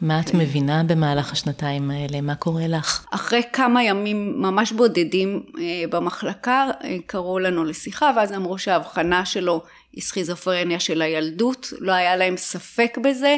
מה 0.00 0.20
את 0.20 0.34
מבינה 0.34 0.82
במהלך 0.84 1.32
השנתיים 1.32 1.90
האלה? 1.90 2.20
מה 2.20 2.34
קורה 2.34 2.66
לך? 2.66 3.06
אחרי 3.10 3.42
כמה 3.52 3.82
ימים 3.82 4.42
ממש 4.42 4.72
בודדים 4.72 5.42
אה, 5.58 5.84
במחלקה, 5.90 6.70
אה, 6.84 6.96
קראו 7.06 7.38
לנו 7.38 7.64
לשיחה, 7.64 8.10
ואז 8.16 8.32
אמרו 8.32 8.58
שההבחנה 8.58 9.24
שלו 9.24 9.62
היא 9.92 10.02
סכיזופרניה 10.02 10.80
של 10.80 11.02
הילדות. 11.02 11.72
לא 11.78 11.92
היה 11.92 12.16
להם 12.16 12.36
ספק 12.36 12.98
בזה. 13.02 13.36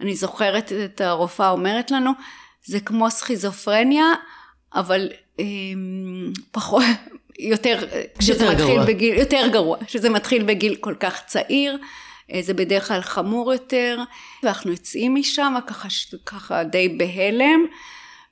אני 0.00 0.14
זוכרת 0.14 0.72
את 0.84 1.00
הרופאה 1.00 1.50
אומרת 1.50 1.90
לנו, 1.90 2.10
זה 2.64 2.80
כמו 2.80 3.10
סכיזופרניה, 3.10 4.04
אבל 4.74 5.08
פחות, 6.52 6.84
יותר, 7.38 7.78
כשזה 8.18 8.50
מתחיל 8.50 8.66
גרוע. 8.66 8.84
בגיל, 8.84 9.18
יותר 9.18 9.46
גרוע, 9.52 9.76
שזה 9.88 10.10
מתחיל 10.10 10.42
בגיל 10.42 10.74
כל 10.74 10.94
כך 11.00 11.22
צעיר, 11.26 11.78
אה, 12.32 12.42
זה 12.42 12.54
בדרך 12.54 12.88
כלל 12.88 13.00
חמור 13.00 13.52
יותר, 13.52 13.98
ואנחנו 14.42 14.70
יוצאים 14.70 15.14
משם 15.14 15.54
ככה, 15.66 15.88
ככה 16.26 16.64
די 16.64 16.88
בהלם, 16.88 17.66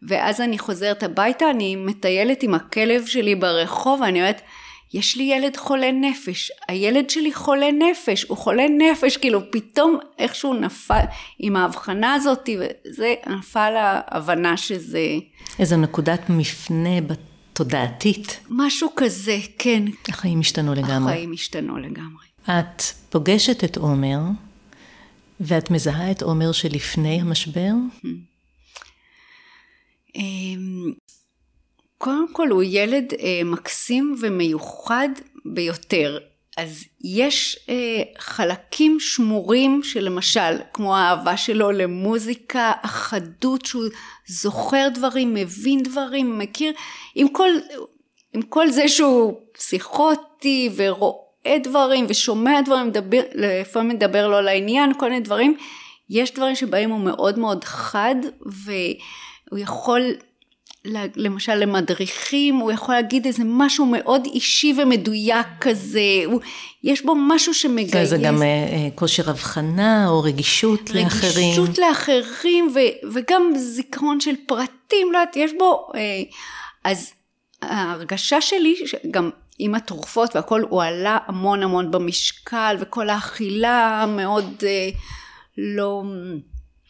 ואז 0.02 0.40
אני 0.40 0.58
חוזרת 0.58 1.02
הביתה, 1.02 1.50
אני 1.50 1.76
מטיילת 1.76 2.42
עם 2.42 2.54
הכלב 2.54 3.06
שלי 3.06 3.34
ברחוב, 3.34 4.00
ואני 4.00 4.20
אומרת, 4.20 4.40
יש 4.92 5.16
לי 5.16 5.22
ילד 5.22 5.56
חולה 5.56 5.92
נפש, 5.92 6.50
הילד 6.68 7.10
שלי 7.10 7.32
חולה 7.34 7.66
נפש, 7.72 8.22
הוא 8.22 8.38
חולה 8.38 8.66
נפש, 8.68 9.16
כאילו 9.16 9.40
פתאום 9.50 9.98
איכשהו 10.18 10.54
נפל 10.54 11.04
עם 11.38 11.56
ההבחנה 11.56 12.14
הזאת, 12.14 12.48
וזה 12.58 13.14
נפל 13.26 13.74
ההבנה 13.76 14.56
שזה... 14.56 15.00
איזו 15.58 15.76
נקודת 15.76 16.20
מפנה 16.28 17.00
בתודעתית. 17.00 18.40
משהו 18.50 18.88
כזה, 18.96 19.38
כן. 19.58 19.82
החיים 20.08 20.40
השתנו 20.40 20.74
לגמרי. 20.74 21.12
החיים 21.12 21.32
השתנו 21.32 21.78
לגמרי. 21.78 22.24
את 22.44 22.82
פוגשת 23.10 23.64
את 23.64 23.76
עומר, 23.76 24.18
ואת 25.40 25.70
מזהה 25.70 26.10
את 26.10 26.22
עומר 26.22 26.52
שלפני 26.52 27.20
המשבר? 27.20 27.70
קודם 32.04 32.32
כל 32.32 32.48
הוא 32.48 32.62
ילד 32.66 33.12
אה, 33.20 33.40
מקסים 33.44 34.16
ומיוחד 34.20 35.08
ביותר. 35.44 36.18
אז 36.56 36.84
יש 37.04 37.58
אה, 37.68 38.02
חלקים 38.18 39.00
שמורים 39.00 39.82
שלמשל, 39.82 40.56
כמו 40.72 40.96
האהבה 40.96 41.36
שלו 41.36 41.72
למוזיקה, 41.72 42.72
החדות 42.82 43.64
שהוא 43.66 43.84
זוכר 44.26 44.88
דברים, 44.94 45.34
מבין 45.34 45.82
דברים, 45.82 46.38
מכיר, 46.38 46.72
עם 47.14 47.28
כל, 47.28 47.50
עם 48.34 48.42
כל 48.42 48.70
זה 48.70 48.88
שהוא 48.88 49.40
פסיכוטי 49.52 50.70
ורואה 50.76 51.56
דברים 51.62 52.06
ושומע 52.08 52.60
דברים, 52.60 52.86
מדבר, 52.86 53.22
לפעמים 53.34 53.96
מדבר 53.96 54.28
לא 54.28 54.40
לעניין, 54.42 54.92
כל 54.98 55.08
מיני 55.08 55.20
דברים, 55.20 55.56
יש 56.10 56.34
דברים 56.34 56.56
שבהם 56.56 56.90
הוא 56.90 57.00
מאוד 57.00 57.38
מאוד 57.38 57.64
חד 57.64 58.16
והוא 58.46 59.58
יכול 59.58 60.02
למשל 61.16 61.54
למדריכים, 61.54 62.56
הוא 62.56 62.72
יכול 62.72 62.94
להגיד 62.94 63.26
איזה 63.26 63.42
משהו 63.46 63.86
מאוד 63.86 64.26
אישי 64.26 64.74
ומדויק 64.82 65.46
כזה, 65.60 66.00
הוא, 66.24 66.40
יש 66.82 67.04
בו 67.04 67.14
משהו 67.14 67.54
שמגייס. 67.54 68.08
זה 68.08 68.16
גם 68.16 68.42
uh, 68.42 68.44
כושר 68.94 69.30
הבחנה 69.30 70.08
או 70.08 70.22
רגישות, 70.22 70.80
רגישות 70.80 70.94
לאחרים. 70.94 71.60
רגישות 71.60 71.78
לאחרים 71.78 72.72
ו, 72.74 72.78
וגם 73.12 73.52
זיכרון 73.56 74.20
של 74.20 74.34
פרטים, 74.46 75.12
לא 75.12 75.18
יודעת, 75.18 75.36
יש 75.36 75.50
בו, 75.58 75.88
uh, 75.92 75.96
אז 76.84 77.12
ההרגשה 77.62 78.40
שלי, 78.40 78.74
גם 79.10 79.30
עם 79.58 79.74
התרופות 79.74 80.36
והכל, 80.36 80.62
הוא 80.68 80.82
עלה 80.82 81.18
המון 81.26 81.62
המון 81.62 81.90
במשקל 81.90 82.76
וכל 82.80 83.10
האכילה 83.10 84.04
מאוד 84.08 84.54
uh, 84.60 84.96
לא... 85.58 86.02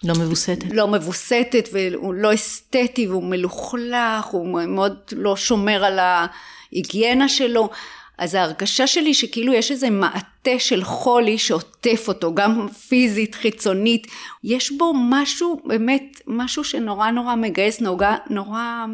לא 0.04 0.14
מבוסתת. 0.14 0.72
לא 0.72 0.88
מבוסתת 0.88 1.68
והוא 1.72 2.14
לא 2.14 2.34
אסתטי 2.34 3.06
והוא 3.08 3.22
מלוכלך, 3.22 4.24
הוא 4.30 4.66
מאוד 4.68 4.96
לא 5.12 5.36
שומר 5.36 5.84
על 5.84 5.98
ההיגיינה 5.98 7.28
שלו. 7.28 7.70
אז 8.18 8.34
ההרגשה 8.34 8.86
שלי 8.86 9.14
שכאילו 9.14 9.52
יש 9.52 9.70
איזה 9.70 9.90
מעטה 9.90 10.58
של 10.58 10.84
חולי 10.84 11.38
שעוטף 11.38 12.04
אותו, 12.08 12.34
גם 12.34 12.68
פיזית, 12.68 13.34
חיצונית. 13.34 14.06
יש 14.44 14.72
בו 14.72 14.92
משהו, 14.94 15.60
באמת, 15.64 16.20
משהו 16.26 16.64
שנורא 16.64 17.10
נורא 17.10 17.34
מגייס, 17.34 17.80
נורא, 17.80 18.14
נורא 18.30 18.84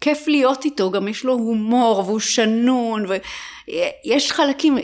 כיף 0.00 0.28
להיות 0.28 0.64
איתו, 0.64 0.90
גם 0.90 1.08
יש 1.08 1.24
לו 1.24 1.32
הומור 1.32 1.98
והוא 2.06 2.20
שנון, 2.20 3.04
ויש 3.08 4.32
חלקים, 4.32 4.78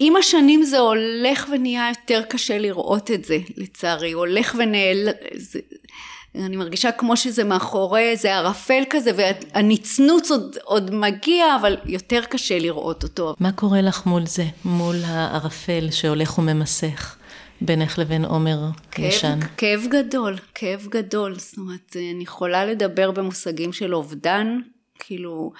עם 0.00 0.16
השנים 0.16 0.62
זה 0.62 0.78
הולך 0.78 1.48
ונהיה 1.52 1.88
יותר 1.88 2.22
קשה 2.28 2.58
לראות 2.58 3.10
את 3.10 3.24
זה, 3.24 3.38
לצערי. 3.56 4.12
הולך 4.12 4.54
ונעל... 4.58 5.08
זה... 5.34 5.60
אני 6.34 6.56
מרגישה 6.56 6.92
כמו 6.92 7.16
שזה 7.16 7.44
מאחורי 7.44 8.10
איזה 8.10 8.34
ערפל 8.34 8.82
כזה, 8.90 9.10
והנצנוץ 9.16 10.30
עוד, 10.30 10.56
עוד 10.64 10.94
מגיע, 10.94 11.56
אבל 11.60 11.76
יותר 11.84 12.20
קשה 12.24 12.58
לראות 12.58 13.02
אותו. 13.02 13.34
מה 13.40 13.52
קורה 13.52 13.80
לך 13.80 14.06
מול 14.06 14.26
זה, 14.26 14.44
מול 14.64 14.96
הערפל 15.04 15.90
שהולך 15.90 16.38
וממסך? 16.38 17.16
בינך 17.60 17.98
לבין 17.98 18.24
עומר 18.24 18.58
ישן? 18.98 19.38
כאב 19.56 19.86
גדול, 19.90 20.36
כאב 20.54 20.86
גדול. 20.90 21.38
זאת 21.38 21.58
אומרת, 21.58 21.96
אני 21.96 22.22
יכולה 22.22 22.66
לדבר 22.66 23.10
במושגים 23.10 23.72
של 23.72 23.94
אובדן, 23.94 24.58
כאילו, 24.98 25.52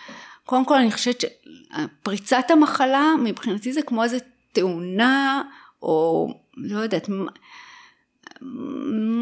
קודם 0.50 0.64
כל 0.64 0.74
אני 0.74 0.92
חושבת 0.92 1.20
שפריצת 1.20 2.50
המחלה, 2.50 3.12
מבחינתי 3.24 3.72
זה 3.72 3.82
כמו 3.82 4.02
איזה 4.02 4.18
תאונה, 4.52 5.42
או 5.82 6.28
לא 6.56 6.78
יודעת, 6.78 7.08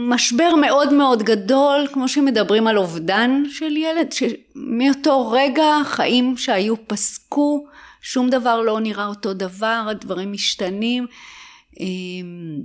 משבר 0.09 0.55
מאוד 0.61 0.93
מאוד 0.93 1.23
גדול, 1.23 1.87
כמו 1.93 2.09
שמדברים 2.09 2.67
על 2.67 2.79
אובדן 2.79 3.43
של 3.51 3.77
ילד, 3.77 4.13
שמאותו 4.13 5.31
רגע 5.31 5.67
חיים 5.85 6.37
שהיו 6.37 6.87
פסקו, 6.87 7.67
שום 8.03 8.31
דבר 8.31 8.61
לא 8.61 8.81
נראה 8.81 9.07
אותו 9.07 9.35
דבר, 9.35 9.87
הדברים 9.91 10.33
משתנים, 10.33 11.07
אמ, 11.81 12.61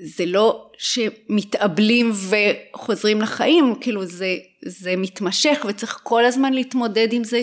וזה 0.00 0.26
לא 0.26 0.70
שמתאבלים 0.78 2.12
וחוזרים 2.12 3.20
לחיים, 3.20 3.74
כאילו 3.80 4.06
זה, 4.06 4.36
זה 4.66 4.94
מתמשך 4.96 5.64
וצריך 5.68 6.00
כל 6.02 6.24
הזמן 6.24 6.52
להתמודד 6.52 7.08
עם 7.12 7.24
זה, 7.24 7.42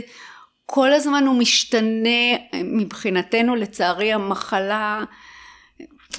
כל 0.65 0.93
הזמן 0.93 1.23
הוא 1.27 1.35
משתנה, 1.35 2.37
מבחינתנו 2.63 3.55
לצערי 3.55 4.13
המחלה 4.13 5.03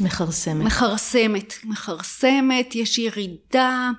מכרסמת. 0.00 0.64
מכרסמת, 0.66 1.54
מכרסמת, 1.64 2.74
יש 2.74 2.98
ירידה, 2.98 3.90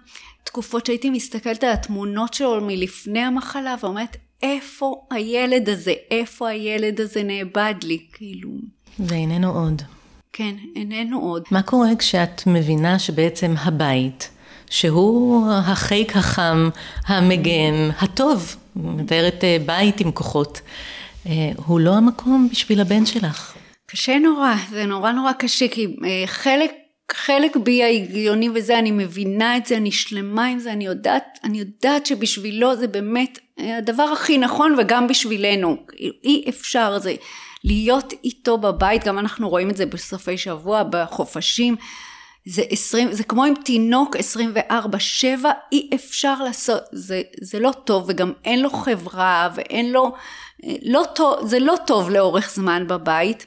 תקופות 0.44 0.86
שהייתי 0.86 1.10
מסתכלת 1.10 1.64
על 1.64 1.72
התמונות 1.72 2.34
שלו 2.34 2.62
מלפני 2.62 3.20
המחלה 3.20 3.76
ואומרת, 3.82 4.18
איפה 4.44 5.08
הילד 5.12 5.70
הזה, 5.70 5.94
איפה 6.12 6.48
הילד 6.50 7.02
הזה 7.02 7.24
נאבד 7.24 7.76
לי, 7.84 8.06
כאילו. 8.14 8.50
ואיננו 9.00 9.52
עוד. 9.52 9.82
כן, 10.38 10.56
איננו 10.76 11.20
עוד. 11.20 11.44
מה 11.52 11.62
קורה 11.62 11.96
כשאת 12.00 12.42
מבינה 12.48 13.00
שבעצם 13.00 13.54
הבית, 13.58 14.30
שהוא 14.70 15.52
החיק 15.52 16.18
החם, 16.18 16.70
המגן, 17.08 17.90
הטוב, 18.00 18.56
מתארת 18.76 19.44
אה, 19.44 19.58
בית 19.66 20.00
עם 20.00 20.12
כוחות, 20.12 20.62
אה, 21.26 21.32
הוא 21.66 21.80
לא 21.80 21.96
המקום 21.96 22.48
בשביל 22.52 22.82
הבן 22.82 23.06
שלך. 23.06 23.54
קשה 23.86 24.20
נורא, 24.20 24.54
זה 24.70 24.86
נורא 24.86 25.12
נורא 25.12 25.32
קשה, 25.32 25.68
כי 25.68 25.88
אה, 26.06 26.24
חלק, 26.26 26.72
חלק 27.12 27.58
בי 27.58 27.84
ההגיוני 27.84 28.50
וזה, 28.56 28.80
אני 28.80 28.92
מבינה 28.92 29.58
את 29.58 29.66
זה, 29.66 29.78
אני 29.78 29.92
שלמה 29.92 30.46
עם 30.46 30.60
זה, 30.60 30.72
אני 30.72 30.86
יודעת, 30.86 31.40
אני 31.44 31.60
יודעת 31.60 32.06
שבשבילו 32.06 32.76
זה 32.76 32.88
באמת 32.88 33.40
הדבר 33.58 34.04
הכי 34.04 34.38
נכון 34.38 34.76
וגם 34.78 35.08
בשבילנו. 35.08 35.78
אי 36.24 36.46
אפשר, 36.50 37.00
זה 37.00 37.16
להיות 37.64 38.14
איתו 38.24 38.58
בבית, 38.58 39.04
גם 39.04 39.20
אנחנו 39.20 39.50
רואים 39.50 39.70
את 39.70 39.78
זה 39.78 39.86
בסופי 39.86 40.38
שבוע, 40.38 40.84
בחופשים. 40.84 41.76
זה 42.46 42.64
20, 42.70 43.12
זה 43.12 43.24
כמו 43.24 43.44
עם 43.44 43.54
תינוק 43.66 44.16
24-7, 44.16 45.46
אי 45.72 45.90
אפשר 45.96 46.44
לעשות, 46.44 46.82
זה, 46.92 47.22
זה 47.42 47.60
לא 47.60 47.72
טוב 47.86 48.06
וגם 48.08 48.34
אין 48.46 48.62
לו 48.62 48.70
חברה 48.70 49.50
ואין 49.56 49.92
לו, 49.92 50.14
אה, 50.66 50.76
לא 50.82 51.04
טוב, 51.16 51.48
זה 51.48 51.60
לא 51.60 51.76
טוב 51.88 52.10
לאורך 52.10 52.52
זמן 52.54 52.88
בבית. 52.88 53.46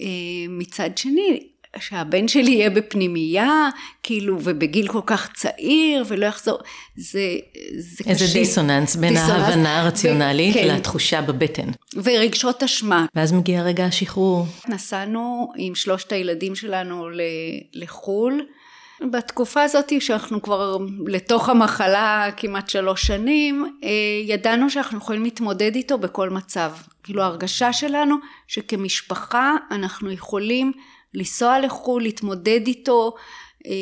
אה, 0.00 0.04
מצד 0.48 0.98
שני, 0.98 1.48
שהבן 1.78 2.28
שלי 2.28 2.50
יהיה 2.50 2.70
בפנימייה, 2.70 3.68
כאילו, 4.02 4.38
ובגיל 4.42 4.88
כל 4.88 5.00
כך 5.06 5.32
צעיר, 5.34 6.04
ולא 6.08 6.26
יחזור, 6.26 6.58
זה, 6.96 7.02
זה 7.06 7.20
איזה 7.78 8.04
קשה. 8.04 8.10
איזה 8.10 8.38
דיסוננס 8.38 8.96
בין 8.96 9.14
דיסוננס, 9.14 9.30
ההבנה 9.30 9.80
הרציונלית 9.80 10.54
כן. 10.54 10.76
לתחושה 10.76 11.22
בבטן. 11.22 11.68
ורגשות 11.96 12.62
אשמה. 12.62 13.06
ואז 13.14 13.32
מגיע 13.32 13.62
רגע 13.62 13.84
השחרור. 13.84 14.46
נסענו 14.68 15.52
עם 15.56 15.74
שלושת 15.74 16.12
הילדים 16.12 16.54
שלנו 16.54 17.08
לחו"ל. 17.74 18.42
בתקופה 19.10 19.62
הזאת 19.62 19.92
שאנחנו 20.00 20.42
כבר 20.42 20.76
לתוך 21.06 21.48
המחלה 21.48 22.28
כמעט 22.36 22.70
שלוש 22.70 23.06
שנים, 23.06 23.78
אה, 23.84 23.90
ידענו 24.26 24.70
שאנחנו 24.70 24.98
יכולים 24.98 25.24
להתמודד 25.24 25.74
איתו 25.74 25.98
בכל 25.98 26.30
מצב. 26.30 26.72
כאילו 27.02 27.22
ההרגשה 27.22 27.72
שלנו 27.72 28.16
שכמשפחה 28.48 29.56
אנחנו 29.70 30.10
יכולים 30.10 30.72
לנסוע 31.14 31.60
לחו"ל, 31.60 32.02
להתמודד 32.02 32.66
איתו, 32.66 33.14
אה, 33.66 33.72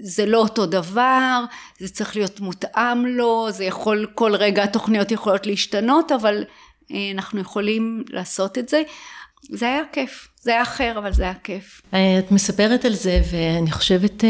זה 0.00 0.26
לא 0.26 0.38
אותו 0.38 0.66
דבר, 0.66 1.44
זה 1.78 1.88
צריך 1.88 2.16
להיות 2.16 2.40
מותאם 2.40 3.06
לו, 3.06 3.46
זה 3.50 3.64
יכול, 3.64 4.06
כל 4.14 4.34
רגע 4.34 4.62
התוכניות 4.62 5.10
יכולות 5.10 5.46
להשתנות, 5.46 6.12
אבל 6.12 6.44
אה, 6.92 7.10
אנחנו 7.14 7.40
יכולים 7.40 8.04
לעשות 8.10 8.58
את 8.58 8.68
זה. 8.68 8.82
זה 9.50 9.66
היה 9.66 9.82
כיף, 9.92 10.28
זה 10.40 10.50
היה 10.50 10.62
אחר, 10.62 10.94
אבל 10.98 11.12
זה 11.12 11.22
היה 11.22 11.34
כיף. 11.34 11.82
אה, 11.94 12.18
את 12.18 12.32
מספרת 12.32 12.84
על 12.84 12.94
זה, 12.94 13.20
ואני 13.30 13.70
חושבת, 13.70 14.24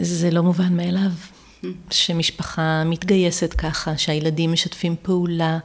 זה 0.00 0.30
לא 0.30 0.42
מובן 0.42 0.76
מאליו, 0.76 1.10
שמשפחה 1.90 2.84
מתגייסת 2.84 3.54
ככה, 3.54 3.98
שהילדים 3.98 4.52
משתפים 4.52 4.96
פעולה, 5.02 5.58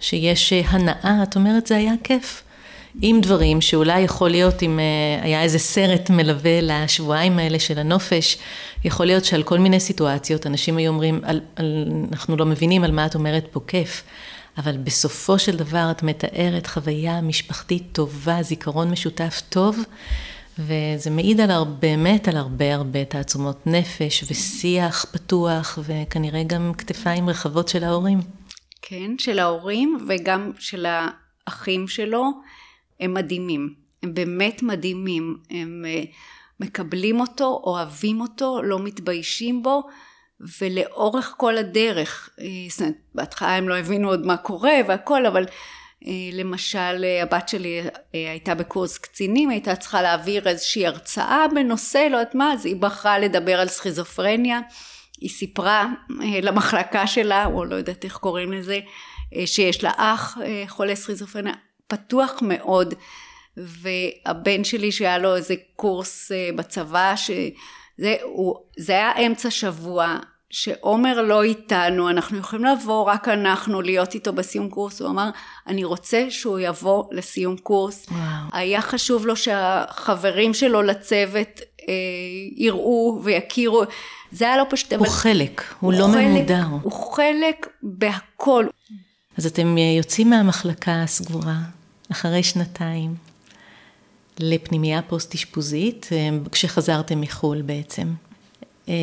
שיש 0.00 0.52
הנאה, 0.52 1.22
את 1.22 1.36
אומרת, 1.36 1.66
זה 1.66 1.76
היה 1.76 1.92
כיף. 2.04 2.42
עם 3.00 3.20
דברים 3.20 3.60
שאולי 3.60 4.00
יכול 4.00 4.30
להיות 4.30 4.62
אם 4.62 4.78
אה, 4.78 5.24
היה 5.24 5.42
איזה 5.42 5.58
סרט 5.58 6.10
מלווה 6.10 6.60
לשבועיים 6.62 7.38
האלה 7.38 7.58
של 7.58 7.78
הנופש, 7.78 8.38
יכול 8.84 9.06
להיות 9.06 9.24
שעל 9.24 9.42
כל 9.42 9.58
מיני 9.58 9.80
סיטואציות 9.80 10.46
אנשים 10.46 10.76
היו 10.76 10.92
אומרים, 10.92 11.20
על, 11.24 11.40
על, 11.56 11.84
אנחנו 12.12 12.36
לא 12.36 12.46
מבינים 12.46 12.84
על 12.84 12.92
מה 12.92 13.06
את 13.06 13.14
אומרת 13.14 13.46
פה 13.50 13.60
כיף, 13.66 14.02
אבל 14.58 14.76
בסופו 14.76 15.38
של 15.38 15.56
דבר 15.56 15.88
את 15.90 16.02
מתארת 16.02 16.66
חוויה 16.66 17.20
משפחתית 17.20 17.82
טובה, 17.92 18.42
זיכרון 18.42 18.90
משותף 18.90 19.42
טוב, 19.48 19.78
וזה 20.58 21.10
מעיד 21.10 21.40
על 21.40 21.50
הרבה, 21.50 21.78
באמת 21.80 22.28
על 22.28 22.36
הרבה 22.36 22.74
הרבה 22.74 23.04
תעצומות 23.04 23.66
נפש 23.66 24.24
ושיח 24.30 25.06
פתוח 25.12 25.78
וכנראה 25.82 26.42
גם 26.46 26.72
כתפיים 26.78 27.28
רחבות 27.28 27.68
של 27.68 27.84
ההורים. 27.84 28.20
כן, 28.82 29.18
של 29.18 29.38
ההורים 29.38 30.06
וגם 30.08 30.50
של 30.58 30.86
האחים 31.46 31.88
שלו. 31.88 32.30
הם 33.00 33.14
מדהימים, 33.14 33.74
הם 34.02 34.14
באמת 34.14 34.62
מדהימים, 34.62 35.36
הם 35.50 35.84
אה, 35.88 36.02
מקבלים 36.60 37.20
אותו, 37.20 37.62
אוהבים 37.64 38.20
אותו, 38.20 38.62
לא 38.62 38.78
מתביישים 38.78 39.62
בו, 39.62 39.82
ולאורך 40.60 41.34
כל 41.36 41.58
הדרך, 41.58 42.30
אה, 42.40 42.46
זאת 42.70 42.80
אומרת, 42.80 42.94
בהתחלה 43.14 43.56
הם 43.56 43.68
לא 43.68 43.78
הבינו 43.78 44.08
עוד 44.08 44.26
מה 44.26 44.36
קורה 44.36 44.74
והכל, 44.88 45.26
אבל 45.26 45.46
אה, 46.06 46.12
למשל 46.32 47.04
הבת 47.22 47.48
שלי 47.48 47.82
הייתה 48.12 48.54
בקורס 48.54 48.98
קצינים, 48.98 49.50
הייתה 49.50 49.76
צריכה 49.76 50.02
להעביר 50.02 50.48
איזושהי 50.48 50.86
הרצאה 50.86 51.46
בנושא, 51.54 52.08
לא 52.10 52.16
יודעת 52.16 52.34
מה, 52.34 52.52
אז 52.52 52.66
היא 52.66 52.76
בחרה 52.76 53.18
לדבר 53.18 53.60
על 53.60 53.68
סכיזופרניה, 53.68 54.60
היא 55.20 55.30
סיפרה 55.30 55.86
למחלקה 56.42 57.06
שלה, 57.06 57.46
או 57.46 57.64
לא 57.64 57.74
יודעת 57.74 58.04
איך 58.04 58.16
קוראים 58.16 58.52
לזה, 58.52 58.80
שיש 59.46 59.84
לה 59.84 59.92
אח 59.96 60.38
חולה 60.68 60.96
סכיזופרניה, 60.96 61.52
פתוח 61.88 62.32
מאוד 62.42 62.94
והבן 63.56 64.64
שלי 64.64 64.92
שהיה 64.92 65.18
לו 65.18 65.36
איזה 65.36 65.54
קורס 65.76 66.32
אה, 66.32 66.50
בצבא 66.56 67.14
שזה 67.16 68.16
הוא, 68.22 68.56
זה 68.76 68.92
היה 68.92 69.26
אמצע 69.26 69.50
שבוע 69.50 70.18
שעומר 70.50 71.22
לא 71.22 71.42
איתנו 71.42 72.10
אנחנו 72.10 72.38
יכולים 72.38 72.64
לבוא 72.64 73.02
רק 73.02 73.28
אנחנו 73.28 73.82
להיות 73.82 74.14
איתו 74.14 74.32
בסיום 74.32 74.68
קורס. 74.68 75.00
הוא 75.00 75.10
אמר 75.10 75.30
אני 75.66 75.84
רוצה 75.84 76.26
שהוא 76.30 76.58
יבוא 76.58 77.04
לסיום 77.10 77.56
קורס. 77.56 78.06
וואו. 78.10 78.20
היה 78.52 78.82
חשוב 78.82 79.26
לו 79.26 79.36
שהחברים 79.36 80.54
שלו 80.54 80.82
לצוות 80.82 81.60
אה, 81.88 81.94
יראו 82.56 83.20
ויכירו. 83.22 83.82
זה 84.32 84.44
היה 84.44 84.56
לא 84.56 84.64
פשוט 84.70 84.92
הוא 84.92 85.00
אבל... 85.00 85.08
חלק 85.08 85.74
הוא, 85.80 85.92
הוא 85.92 86.00
לא 86.00 86.06
חלק, 86.06 86.26
ממודר. 86.26 86.64
הוא 86.82 86.92
חלק 86.92 87.66
בהכל. 87.82 88.66
אז 89.38 89.46
אתם 89.46 89.78
אה, 89.78 89.82
יוצאים 89.96 90.30
מהמחלקה 90.30 91.02
הסגורה 91.02 91.54
אחרי 92.12 92.42
שנתיים 92.42 93.14
לפנימייה 94.40 95.02
פוסט-אשפוזית, 95.02 96.08
אה, 96.12 96.28
כשחזרתם 96.52 97.20
מחו"ל 97.20 97.62
בעצם. 97.62 98.08
אה, 98.88 98.94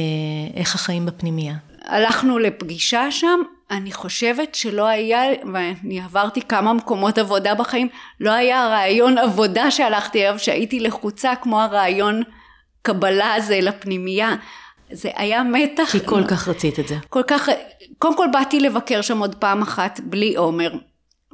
איך 0.55 0.75
החיים 0.75 1.05
בפנימייה? 1.05 1.55
הלכנו 1.81 2.39
לפגישה 2.39 3.11
שם, 3.11 3.39
אני 3.71 3.91
חושבת 3.91 4.55
שלא 4.55 4.87
היה, 4.87 5.21
ואני 5.53 6.01
עברתי 6.01 6.41
כמה 6.41 6.73
מקומות 6.73 7.17
עבודה 7.17 7.55
בחיים, 7.55 7.87
לא 8.19 8.31
היה 8.31 8.67
רעיון 8.67 9.17
עבודה 9.17 9.71
שהלכתי 9.71 10.27
אליו 10.27 10.39
שהייתי 10.39 10.79
לחוצה 10.79 11.33
כמו 11.41 11.61
הרעיון 11.61 12.23
קבלה 12.81 13.33
הזה 13.33 13.59
לפנימייה. 13.61 14.35
זה 14.91 15.09
היה 15.15 15.43
מתח. 15.43 15.91
כי 15.91 15.99
כל 16.05 16.23
כך 16.27 16.47
רצית 16.47 16.79
את 16.79 16.87
זה. 16.87 16.95
כל 17.09 17.23
כך, 17.27 17.49
קודם 17.97 18.17
כל 18.17 18.27
באתי 18.33 18.59
לבקר 18.59 19.01
שם 19.01 19.19
עוד 19.19 19.35
פעם 19.35 19.61
אחת 19.61 19.99
בלי 20.03 20.35
עומר. 20.35 20.71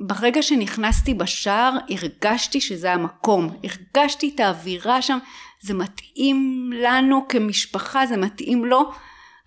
ברגע 0.01 0.41
שנכנסתי 0.41 1.13
בשער, 1.13 1.73
הרגשתי 1.89 2.61
שזה 2.61 2.93
המקום. 2.93 3.49
הרגשתי 3.63 4.31
את 4.35 4.39
האווירה 4.39 5.01
שם, 5.01 5.17
זה 5.61 5.73
מתאים 5.73 6.69
לנו 6.75 7.25
כמשפחה, 7.29 8.05
זה 8.05 8.17
מתאים 8.17 8.65
לו. 8.65 8.91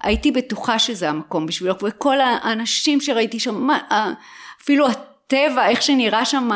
הייתי 0.02 0.30
בטוחה 0.30 0.78
שזה 0.78 1.08
המקום 1.10 1.46
בשבילו, 1.46 1.74
וכל 1.82 2.20
האנשים 2.20 3.00
שראיתי 3.00 3.40
שם, 3.40 3.68
אפילו 4.62 4.86
הטבע, 4.88 5.68
איך 5.68 5.82
שנראה 5.82 6.24
שם... 6.24 6.48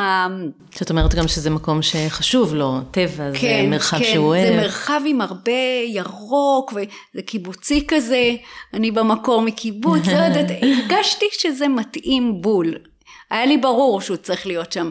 זאת 0.75 0.89
אומרת 0.89 1.15
גם 1.15 1.27
שזה 1.27 1.49
מקום 1.49 1.81
שחשוב 1.81 2.55
לו, 2.55 2.79
טבע, 2.91 3.31
כן, 3.33 3.61
זה 3.63 3.69
מרחב 3.69 3.97
כן, 3.97 4.03
שהוא 4.13 4.25
אוהב. 4.25 4.47
כן, 4.47 4.53
זה 4.55 4.61
מרחב 4.61 5.01
עם 5.05 5.21
הרבה 5.21 5.51
ירוק, 5.87 6.73
וזה 6.73 7.21
קיבוצי 7.25 7.85
כזה, 7.87 8.35
אני 8.73 8.91
במקור 8.91 9.41
מקיבוץ, 9.41 10.07
לא 10.07 10.17
יודעת, 10.17 10.51
הרגשתי 10.63 11.25
שזה 11.31 11.67
מתאים 11.67 12.41
בול. 12.41 12.75
היה 13.29 13.45
לי 13.45 13.57
ברור 13.57 14.01
שהוא 14.01 14.17
צריך 14.17 14.47
להיות 14.47 14.71
שם. 14.71 14.89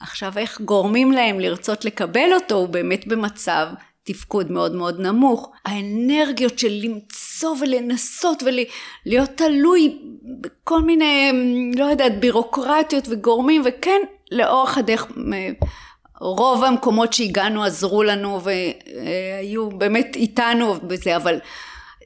עכשיו 0.00 0.32
איך 0.38 0.60
גורמים 0.60 1.12
להם 1.12 1.40
לרצות 1.40 1.84
לקבל 1.84 2.30
אותו, 2.34 2.54
הוא 2.54 2.68
באמת 2.68 3.06
במצב 3.06 3.66
תפקוד 4.04 4.52
מאוד 4.52 4.74
מאוד 4.74 5.00
נמוך. 5.00 5.52
האנרגיות 5.64 6.58
של 6.58 6.72
למצוא 6.82 7.56
ולנסות 7.60 8.42
ולהיות 8.42 9.30
תלוי 9.30 9.98
בכל 10.40 10.82
מיני, 10.82 11.32
לא 11.76 11.84
יודעת, 11.84 12.20
בירוקרטיות 12.20 13.04
וגורמים, 13.08 13.62
וכן, 13.64 14.00
לאורך 14.32 14.78
הדרך, 14.78 15.06
רוב 16.20 16.64
המקומות 16.64 17.12
שהגענו 17.12 17.64
עזרו 17.64 18.02
לנו 18.02 18.40
והיו 18.42 19.70
באמת 19.70 20.16
איתנו 20.16 20.74
בזה, 20.82 21.16
אבל 21.16 21.38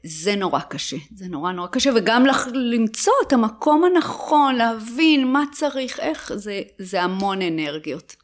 זה 0.03 0.35
נורא 0.35 0.59
קשה, 0.59 0.97
זה 1.15 1.25
נורא 1.27 1.51
נורא 1.51 1.67
קשה, 1.67 1.89
וגם 1.95 2.25
למצוא 2.53 3.13
את 3.27 3.33
המקום 3.33 3.83
הנכון, 3.83 4.55
להבין 4.55 5.27
מה 5.27 5.43
צריך, 5.51 5.99
איך, 5.99 6.31
זה, 6.35 6.61
זה 6.77 7.01
המון 7.01 7.41
אנרגיות. 7.41 8.15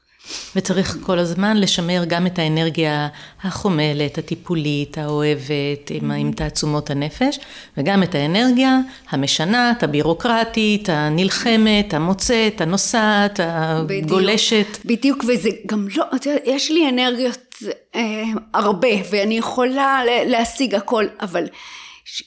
וצריך 0.55 0.97
כל 1.01 1.19
הזמן 1.19 1.57
לשמר 1.57 2.03
גם 2.07 2.27
את 2.27 2.39
האנרגיה 2.39 3.07
החומלת, 3.43 4.17
הטיפולית, 4.17 4.97
האוהבת, 4.97 5.89
עם, 5.89 6.11
עם 6.11 6.31
תעצומות 6.31 6.89
הנפש, 6.89 7.39
וגם 7.77 8.03
את 8.03 8.15
האנרגיה 8.15 8.79
המשנת, 9.09 9.83
הבירוקרטית, 9.83 10.89
הנלחמת, 10.89 11.93
המוצאת, 11.93 12.61
הנוסעת, 12.61 13.39
הגולשת. 13.43 14.77
בדיוק, 14.85 15.23
בדיוק 15.23 15.23
וזה 15.27 15.49
גם 15.65 15.87
לא, 15.95 16.05
את 16.15 16.25
יודעת, 16.25 16.41
יש 16.45 16.71
לי 16.71 16.89
אנרגיות 16.89 17.46
אה, 17.95 18.23
הרבה, 18.53 18.87
ואני 19.11 19.37
יכולה 19.37 20.01
להשיג 20.25 20.75
הכל, 20.75 21.05
אבל... 21.21 21.43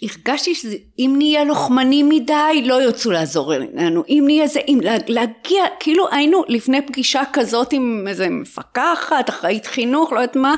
הרגשתי 0.03 0.55
שאם 0.55 1.15
נהיה 1.19 1.45
לוחמנים 1.45 2.09
מדי 2.09 2.63
לא 2.65 2.83
ירצו 2.83 3.11
לעזור 3.11 3.53
לנו 3.75 4.03
אם 4.09 4.23
נהיה 4.27 4.47
זה 4.47 4.61
אם 4.69 4.79
להגיע 5.09 5.65
כאילו 5.81 6.09
היינו 6.11 6.43
לפני 6.49 6.83
פגישה 6.83 7.23
כזאת 7.33 7.73
עם 7.73 8.05
איזה 8.09 8.29
מפקחת 8.29 9.31
אחראית 9.31 9.67
חינוך 9.67 10.13
לא 10.13 10.21
יודעת 10.21 10.37
מה 10.37 10.55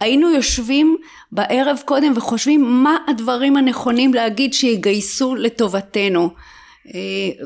היינו 0.00 0.30
יושבים 0.30 0.96
בערב 1.32 1.80
קודם 1.84 2.12
וחושבים 2.16 2.82
מה 2.82 2.96
הדברים 3.08 3.56
הנכונים 3.56 4.14
להגיד 4.14 4.54
שיגייסו 4.54 5.34
לטובתנו 5.34 6.30
אה, 6.94 7.00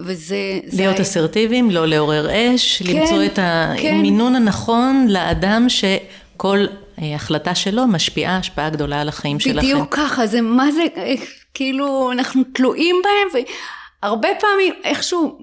וזה... 0.05 0.61
להיות 0.73 1.01
אסרטיביים, 1.01 1.71
לא 1.71 1.87
לעורר 1.87 2.29
אש, 2.31 2.83
כן, 2.83 2.97
למצוא 2.97 3.25
את 3.25 3.37
כן. 3.37 3.95
המינון 3.95 4.33
כן. 4.33 4.43
הנכון 4.43 5.07
לאדם 5.09 5.67
שכל 5.69 6.26
אה, 6.45 7.15
החלטה 7.15 7.55
שלו 7.55 7.87
משפיעה 7.87 8.37
השפעה 8.37 8.71
גדולה 8.71 9.01
על 9.01 9.09
החיים 9.09 9.39
בדיוק 9.39 9.55
שלכם. 9.55 9.67
בדיוק 9.67 9.95
ככה, 9.95 10.27
זה 10.27 10.41
מה 10.41 10.73
זה, 10.73 10.85
אה, 10.97 11.15
כאילו 11.55 12.13
אנחנו 12.13 12.43
תלויים 12.55 12.97
בהם, 13.05 13.45
והרבה 14.03 14.29
פעמים 14.41 14.75
איכשהו 14.85 15.39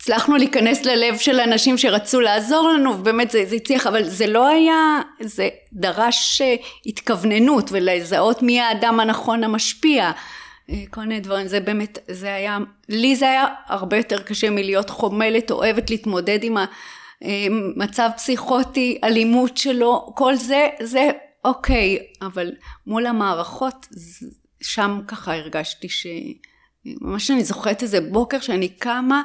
הצלחנו 0.00 0.36
להיכנס 0.36 0.84
ללב 0.84 1.18
של 1.18 1.40
אנשים 1.40 1.78
שרצו 1.78 2.20
לעזור 2.20 2.68
לנו, 2.68 2.98
ובאמת 2.98 3.30
זה, 3.30 3.44
זה 3.46 3.56
הצליח, 3.56 3.86
אבל 3.86 4.04
זה 4.04 4.26
לא 4.26 4.46
היה, 4.46 5.00
זה 5.20 5.48
דרש 5.72 6.40
אה, 6.42 6.54
התכווננות 6.86 7.68
ולזהות 7.72 8.42
מי 8.42 8.60
האדם 8.60 9.00
הנכון 9.00 9.44
המשפיע. 9.44 10.10
כל 10.90 11.00
מיני 11.00 11.20
דברים, 11.20 11.46
זה 11.48 11.60
באמת, 11.60 11.98
זה 12.08 12.34
היה, 12.34 12.58
לי 12.88 13.16
זה 13.16 13.30
היה 13.30 13.46
הרבה 13.66 13.96
יותר 13.96 14.22
קשה 14.22 14.50
מלהיות 14.50 14.90
חומלת, 14.90 15.50
אוהבת 15.50 15.90
להתמודד 15.90 16.38
עם 16.42 16.56
ה... 16.56 16.64
מצב 17.76 18.08
פסיכוטי, 18.16 18.98
אלימות 19.04 19.56
שלו, 19.56 20.12
כל 20.16 20.36
זה, 20.36 20.68
זה 20.82 21.10
אוקיי, 21.44 21.98
אבל 22.22 22.52
מול 22.86 23.06
המערכות, 23.06 23.86
שם 24.62 25.00
ככה 25.08 25.34
הרגשתי 25.34 25.88
ש... 25.88 26.06
ממש 26.84 27.30
אני 27.30 27.44
זוכרת 27.44 27.82
איזה 27.82 28.00
בוקר 28.00 28.40
שאני 28.40 28.68
קמה 28.68 29.22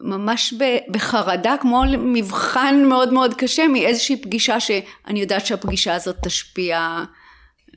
ממש 0.00 0.54
בחרדה, 0.90 1.54
כמו 1.60 1.84
מבחן 1.98 2.84
מאוד 2.88 3.12
מאוד 3.12 3.34
קשה 3.34 3.68
מאיזושהי 3.68 4.22
פגישה 4.22 4.60
שאני 4.60 5.20
יודעת 5.20 5.46
שהפגישה 5.46 5.94
הזאת 5.94 6.16
תשפיע 6.22 7.04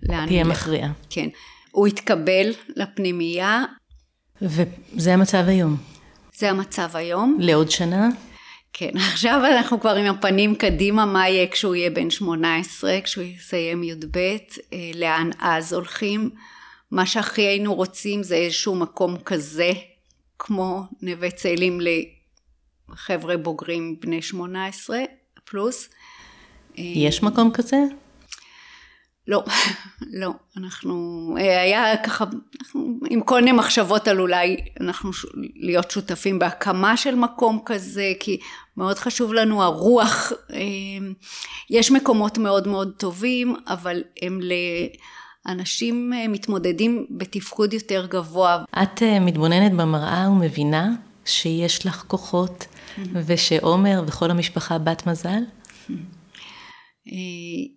לאן 0.04 0.28
תהיה 0.28 0.44
מכריעה. 0.44 0.92
כן. 1.10 1.28
הוא 1.72 1.88
התקבל 1.88 2.54
לפנימייה. 2.76 3.64
וזה 4.42 5.14
המצב 5.14 5.44
היום. 5.48 5.78
זה 6.38 6.50
המצב 6.50 6.90
היום. 6.94 7.38
לעוד 7.40 7.72
שנה? 7.72 8.10
כן, 8.74 8.92
עכשיו 9.12 9.42
אנחנו 9.58 9.80
כבר 9.80 9.96
עם 9.96 10.06
הפנים 10.06 10.56
קדימה, 10.56 11.06
מה 11.06 11.30
יהיה 11.30 11.48
כשהוא 11.48 11.76
יהיה 11.76 11.90
בן 11.90 12.10
18, 12.10 13.02
כשהוא 13.04 13.24
יסיים 13.24 13.84
י"ב, 13.84 14.18
אה, 14.18 14.92
לאן 14.96 15.30
אז 15.40 15.74
הולכים. 15.74 16.30
מה 16.92 17.06
שהכי 17.06 17.42
היינו 17.42 17.76
רוצים 17.76 18.24
זה 18.24 18.36
איזשהו 18.36 18.76
מקום 18.76 19.18
כזה, 19.18 19.72
כמו 20.40 20.82
נווה 21.02 21.32
צאלים 21.32 21.80
לחבר'ה 22.90 23.38
בוגרים 23.38 23.96
בני 24.00 24.22
18 24.22 25.00
פלוס. 25.46 25.90
יש 26.76 27.24
מקום 27.24 27.52
כזה? 27.52 27.78
לא, 29.28 29.44
לא, 30.12 30.32
אנחנו, 30.58 31.36
אה, 31.40 31.62
היה 31.62 31.98
ככה, 31.98 32.26
אנחנו, 32.62 33.00
עם 33.10 33.22
כל 33.22 33.40
מיני 33.40 33.52
מחשבות 33.52 34.08
על 34.08 34.20
אולי 34.20 34.58
אנחנו 34.80 35.12
להיות 35.56 35.92
שותפים 35.92 36.40
בהקמה 36.40 36.98
של 36.98 37.16
מקום 37.16 37.60
כזה, 37.66 38.14
כי 38.20 38.40
מאוד 38.78 39.00
חשוב 39.00 39.34
לנו 39.34 39.64
הרוח, 39.64 40.32
אה, 40.54 40.58
יש 41.70 41.92
מקומות 41.92 42.38
מאוד 42.38 42.68
מאוד 42.68 42.94
טובים, 42.98 43.56
אבל 43.68 44.04
הם 44.22 44.40
לאנשים 45.46 46.14
אה, 46.14 46.28
מתמודדים 46.28 47.06
בתפקוד 47.10 47.74
יותר 47.74 48.08
גבוה. 48.10 48.64
את 48.84 49.04
מתבוננת 49.22 49.72
במראה 49.74 50.30
ומבינה 50.32 50.92
שיש 51.26 51.86
לך 51.86 52.04
כוחות, 52.08 52.68
ושעומר 53.14 54.04
וכל 54.08 54.32
המשפחה 54.32 54.78
בת 54.78 55.08
מזל? 55.08 55.42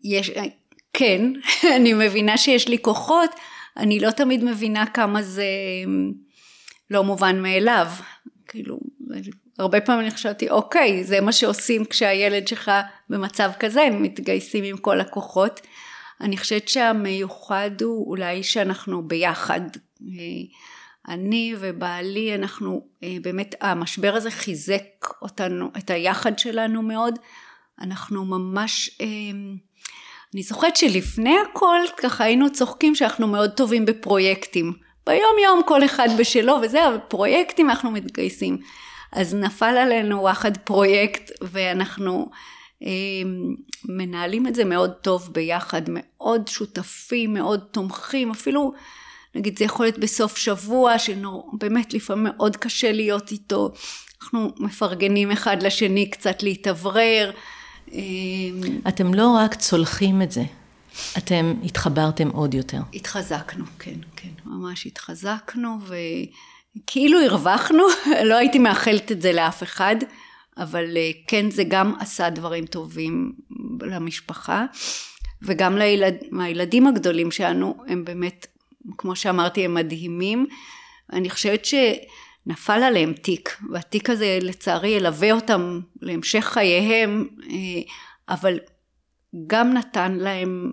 יש, 0.05 0.31
כן, 0.92 1.33
אני 1.76 1.92
מבינה 1.92 2.38
שיש 2.38 2.68
לי 2.68 2.79
כוחות, 2.79 3.31
אני 3.76 4.00
לא 4.00 4.11
תמיד 4.11 4.44
מבינה 4.44 4.87
כמה 4.87 5.22
זה 5.22 5.44
אמ, 5.85 6.12
לא 6.90 7.05
מובן 7.05 7.42
מאליו. 7.42 7.87
כאילו, 8.48 8.81
הרבה 9.59 9.81
פעמים 9.81 10.00
אני 10.00 10.11
חשבתי, 10.11 10.50
אוקיי, 10.50 11.05
זה 11.05 11.20
מה 11.20 11.33
שעושים 11.33 11.85
כשהילד 11.85 12.48
שלך 12.48 12.70
במצב 13.09 13.50
כזה, 13.59 13.83
הם 13.83 14.03
מתגייסים 14.03 14.64
עם 14.64 14.76
כל 14.76 15.00
הכוחות. 15.00 15.61
אני 16.20 16.37
חושבת 16.37 16.68
שהמיוחד 16.68 17.70
הוא 17.83 18.11
אולי 18.11 18.42
שאנחנו 18.42 19.09
ביחד. 19.09 19.61
אני 21.09 21.55
ובעלי, 21.59 22.35
אנחנו 22.35 22.87
אה, 23.03 23.16
באמת, 23.22 23.55
המשבר 23.61 24.14
הזה 24.14 24.31
חיזק 24.31 25.07
אותנו, 25.22 25.70
את 25.79 25.90
היחד 25.90 26.38
שלנו 26.38 26.83
מאוד. 26.83 27.18
אנחנו 27.81 28.24
ממש 28.24 28.90
אמ, 29.00 29.57
אני 30.35 30.43
זוכרת 30.43 30.77
שלפני 30.77 31.35
הכל 31.51 31.79
ככה 31.97 32.25
היינו 32.25 32.53
צוחקים 32.53 32.95
שאנחנו 32.95 33.27
מאוד 33.27 33.51
טובים 33.51 33.87
בפרויקטים. 33.87 34.73
ביום 35.07 35.37
יום 35.45 35.61
כל 35.66 35.85
אחד 35.85 36.09
בשלו 36.19 36.57
וזה, 36.62 36.88
אבל 36.88 36.99
פרויקטים 37.09 37.71
אנחנו 37.71 37.90
מתגייסים. 37.90 38.59
אז 39.12 39.35
נפל 39.35 39.77
עלינו 39.77 40.21
וואחד 40.21 40.57
פרויקט 40.57 41.31
ואנחנו 41.43 42.31
אה, 42.83 42.88
מנהלים 43.85 44.47
את 44.47 44.55
זה 44.55 44.64
מאוד 44.64 44.93
טוב 44.93 45.29
ביחד, 45.33 45.83
מאוד 45.87 46.49
שותפים, 46.49 47.35
מאוד 47.35 47.61
תומכים, 47.71 48.31
אפילו 48.31 48.73
נגיד 49.35 49.59
זה 49.59 49.64
יכול 49.64 49.87
להיות 49.87 49.99
בסוף 49.99 50.37
שבוע 50.37 50.99
שבאמת 50.99 51.95
לפעמים 51.95 52.25
מאוד 52.25 52.57
קשה 52.57 52.93
להיות 52.93 53.31
איתו, 53.31 53.71
אנחנו 54.23 54.51
מפרגנים 54.59 55.31
אחד 55.31 55.62
לשני 55.62 56.11
קצת 56.11 56.43
להתאוורר. 56.43 57.31
אמ, 57.92 58.61
אתם 58.88 59.14
לא 59.14 59.37
רק 59.37 59.55
צולחים 59.55 60.22
את 60.22 60.33
זה, 60.33 60.42
אתם 61.18 61.55
התחברתם 61.64 62.29
עוד 62.29 62.55
יותר. 62.55 62.81
התחזקנו, 62.94 63.64
כן, 63.79 63.94
כן, 64.16 64.29
ממש 64.44 64.87
התחזקנו 64.87 65.79
וכאילו 66.76 67.20
הרווחנו, 67.20 67.83
לא 68.29 68.35
הייתי 68.35 68.59
מאחלת 68.59 69.12
את 69.12 69.22
זה 69.22 69.33
לאף 69.33 69.62
אחד, 69.62 69.96
אבל 70.57 70.96
אה, 70.96 71.11
כן 71.26 71.50
זה 71.50 71.64
גם 71.68 71.94
עשה 72.00 72.31
דברים 72.31 72.66
טובים 72.66 73.33
למשפחה 73.83 74.64
וגם 75.42 75.76
לילד, 75.76 76.14
מהילדים 76.31 76.87
הגדולים 76.87 77.31
שלנו 77.31 77.74
הם 77.88 78.05
באמת, 78.05 78.46
כמו 78.98 79.16
שאמרתי, 79.16 79.64
הם 79.64 79.74
מדהימים. 79.74 80.46
אני 81.12 81.31
חושבת 81.31 81.64
ש... 81.64 81.74
נפל 82.46 82.83
עליהם 82.83 83.12
תיק, 83.12 83.57
והתיק 83.70 84.11
הזה 84.11 84.38
לצערי 84.42 84.88
ילווה 84.88 85.33
אותם 85.33 85.81
להמשך 86.00 86.44
חייהם, 86.44 87.29
אבל 88.29 88.59
גם 89.46 89.72
נתן 89.72 90.12
להם 90.12 90.70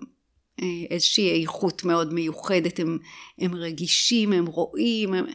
איזושהי 0.90 1.40
איכות 1.42 1.84
מאוד 1.84 2.14
מיוחדת, 2.14 2.80
הם, 2.80 2.98
הם 3.38 3.54
רגישים, 3.54 4.32
הם 4.32 4.46
רואים, 4.46 5.14
הם, 5.14 5.26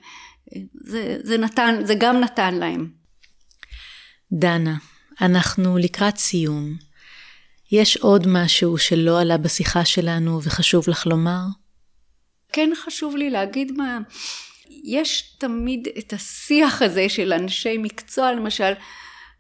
זה, 0.74 1.18
זה 1.24 1.38
נתן, 1.38 1.76
זה 1.84 1.94
גם 1.98 2.20
נתן 2.20 2.56
להם. 2.56 2.92
דנה, 4.32 4.78
אנחנו 5.22 5.78
לקראת 5.78 6.18
סיום. 6.18 6.76
יש 7.72 7.98
עוד 7.98 8.28
משהו 8.28 8.78
שלא 8.78 9.22
עלה 9.22 9.38
בשיחה 9.38 9.86
שלנו 9.86 10.44
וחשוב 10.44 10.90
לך 10.90 11.06
לומר? 11.06 11.42
כן 12.54 12.70
חשוב 12.86 13.16
לי 13.16 13.30
להגיד 13.30 13.72
מה... 13.72 14.00
יש 14.84 15.36
תמיד 15.38 15.88
את 15.98 16.14
השיח 16.14 16.82
הזה 16.82 17.10
של 17.10 17.34
אנשי 17.34 17.78
מקצוע, 17.78 18.32
למשל, 18.32 18.74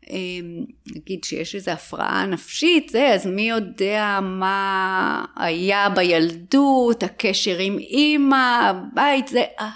אמ, 0.09 0.65
נגיד 0.95 1.23
שיש 1.23 1.55
איזו 1.55 1.71
הפרעה 1.71 2.25
נפשית, 2.25 2.89
זה, 2.89 3.07
אז 3.07 3.25
מי 3.25 3.49
יודע 3.49 4.19
מה 4.21 5.25
היה 5.35 5.89
בילדות, 5.89 7.03
הקשר 7.03 7.57
עם 7.59 7.79
אימא, 7.79 8.69
הבית, 8.69 9.27
זה, 9.27 9.43
אה, 9.59 9.69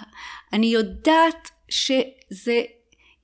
אני 0.52 0.66
יודעת 0.66 1.50
שזה 1.68 2.62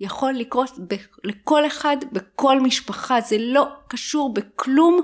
יכול 0.01 0.33
לקרות 0.33 0.71
ב, 0.89 0.95
לכל 1.25 1.67
אחד, 1.67 1.97
בכל 2.13 2.61
משפחה, 2.61 3.21
זה 3.21 3.37
לא 3.39 3.67
קשור 3.89 4.35
בכלום 4.35 5.01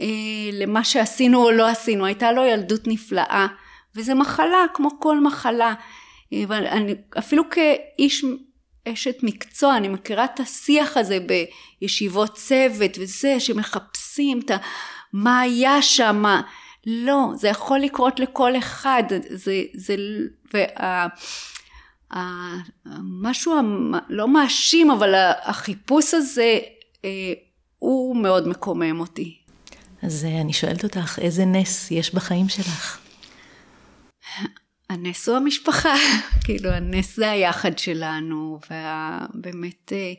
אה, 0.00 0.06
למה 0.52 0.84
שעשינו 0.84 1.44
או 1.44 1.50
לא 1.50 1.68
עשינו, 1.68 2.06
הייתה 2.06 2.32
לו 2.32 2.44
ילדות 2.44 2.86
נפלאה, 2.86 3.46
וזה 3.94 4.14
מחלה 4.14 4.66
כמו 4.74 5.00
כל 5.00 5.20
מחלה, 5.20 5.74
אבל 6.44 6.66
אני, 6.66 6.94
אפילו 7.18 7.42
כאיש 7.50 8.24
אשת 8.88 9.16
מקצוע, 9.22 9.76
אני 9.76 9.88
מכירה 9.88 10.24
את 10.24 10.40
השיח 10.40 10.96
הזה 10.96 11.18
בישיבות 11.80 12.34
צוות 12.34 12.98
וזה, 13.00 13.40
שמחפשים 13.40 14.40
את. 14.40 14.50
מה 15.12 15.40
היה 15.40 15.82
שם, 15.82 16.24
לא, 16.86 17.28
זה 17.34 17.48
יכול 17.48 17.78
לקרות 17.78 18.20
לכל 18.20 18.58
אחד, 18.58 19.02
זה, 19.30 19.62
זה, 19.74 19.96
וה... 20.54 21.06
משהו 23.22 23.54
לא 24.08 24.28
מאשים, 24.28 24.90
אבל 24.90 25.14
החיפוש 25.42 26.14
הזה 26.14 26.58
אה, 27.04 27.32
הוא 27.78 28.16
מאוד 28.16 28.48
מקומם 28.48 29.00
אותי. 29.00 29.38
אז 30.02 30.24
אה, 30.24 30.40
אני 30.40 30.52
שואלת 30.52 30.84
אותך, 30.84 31.18
איזה 31.22 31.44
נס 31.44 31.90
יש 31.90 32.14
בחיים 32.14 32.48
שלך? 32.48 32.98
הנס 34.90 35.28
הוא 35.28 35.36
המשפחה, 35.36 35.94
כאילו 36.44 36.70
הנס 36.70 37.16
זה 37.16 37.30
היחד 37.30 37.78
שלנו, 37.78 38.60
ובאמת 38.66 39.92
אה, 39.92 40.12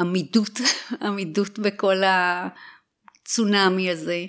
עמידות, 0.00 0.60
עמידות 1.06 1.58
בכל 1.58 1.96
הצונאמי 3.24 3.90
הזה. 3.90 4.26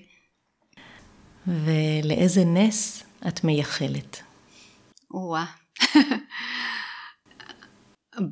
ולאיזה 1.47 2.43
נס 2.45 3.03
את 3.27 3.43
מייחלת? 3.43 4.21
וואה. 5.11 5.45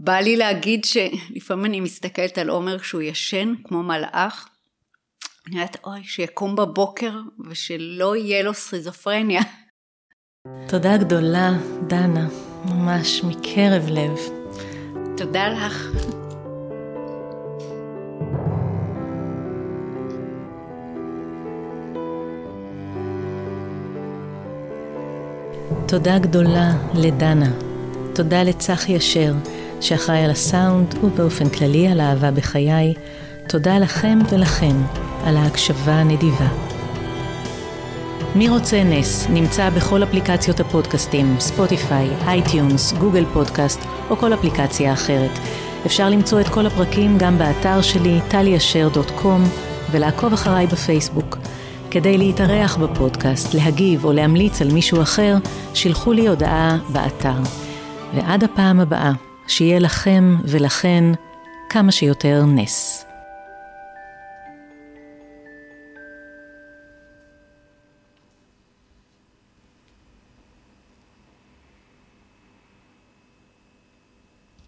בא 0.03 0.15
לי 0.19 0.37
להגיד 0.37 0.85
שלפעמים 0.85 1.65
אני 1.65 1.79
מסתכלת 1.79 2.37
על 2.37 2.49
עומר 2.49 2.79
כשהוא 2.79 3.01
ישן 3.01 3.53
כמו 3.63 3.83
מלאך, 3.83 4.49
אני 5.47 5.55
אומרת 5.55 5.77
אוי 5.83 6.03
שיקום 6.03 6.55
בבוקר 6.55 7.19
ושלא 7.49 8.15
יהיה 8.15 8.43
לו 8.43 8.53
סכיזופרניה. 8.53 9.41
תודה 10.67 10.97
גדולה, 10.97 11.53
דנה, 11.87 12.27
ממש 12.65 13.23
מקרב 13.23 13.85
לב. 13.89 14.17
תודה 15.17 15.47
לך. 15.47 15.91
תודה 25.87 26.19
גדולה 26.19 26.71
לדנה. 26.93 27.51
תודה 28.13 28.43
לצחי 28.43 28.97
אשר, 28.97 29.33
שאחראי 29.81 30.23
על 30.23 30.31
הסאונד 30.31 30.95
ובאופן 31.03 31.49
כללי 31.49 31.87
על 31.87 31.99
האהבה 31.99 32.31
בחיי. 32.31 32.93
תודה 33.49 33.79
לכם 33.79 34.19
ולכן 34.31 34.75
על 35.23 35.37
ההקשבה 35.37 35.93
הנדיבה. 35.93 36.66
מי 38.37 38.49
רוצה 38.49 38.83
נס 38.83 39.27
נמצא 39.29 39.69
בכל 39.69 40.03
אפליקציות 40.03 40.59
הפודקאסטים, 40.59 41.35
ספוטיפיי, 41.39 42.09
אייטיונס, 42.25 42.93
גוגל 42.93 43.25
פודקאסט 43.33 43.79
או 44.09 44.17
כל 44.17 44.33
אפליקציה 44.33 44.93
אחרת. 44.93 45.31
אפשר 45.85 46.09
למצוא 46.09 46.41
את 46.41 46.47
כל 46.47 46.65
הפרקים 46.65 47.17
גם 47.17 47.37
באתר 47.37 47.81
שלי, 47.81 48.19
טליאשר.קום, 48.27 49.43
ולעקוב 49.91 50.33
אחריי 50.33 50.67
בפייסבוק. 50.67 51.37
כדי 51.91 52.17
להתארח 52.17 52.77
בפודקאסט, 52.77 53.53
להגיב 53.53 54.05
או 54.05 54.13
להמליץ 54.13 54.61
על 54.61 54.73
מישהו 54.73 55.01
אחר, 55.01 55.35
שילחו 55.73 56.13
לי 56.13 56.27
הודעה 56.27 56.77
באתר. 56.89 57.39
ועד 58.15 58.43
הפעם 58.43 58.79
הבאה, 58.79 59.11
שיהיה 59.47 59.79
לכם 59.79 60.35
ולכן 60.43 61.03
כמה 61.69 61.91
שיותר 61.91 62.43
נס. 62.45 62.96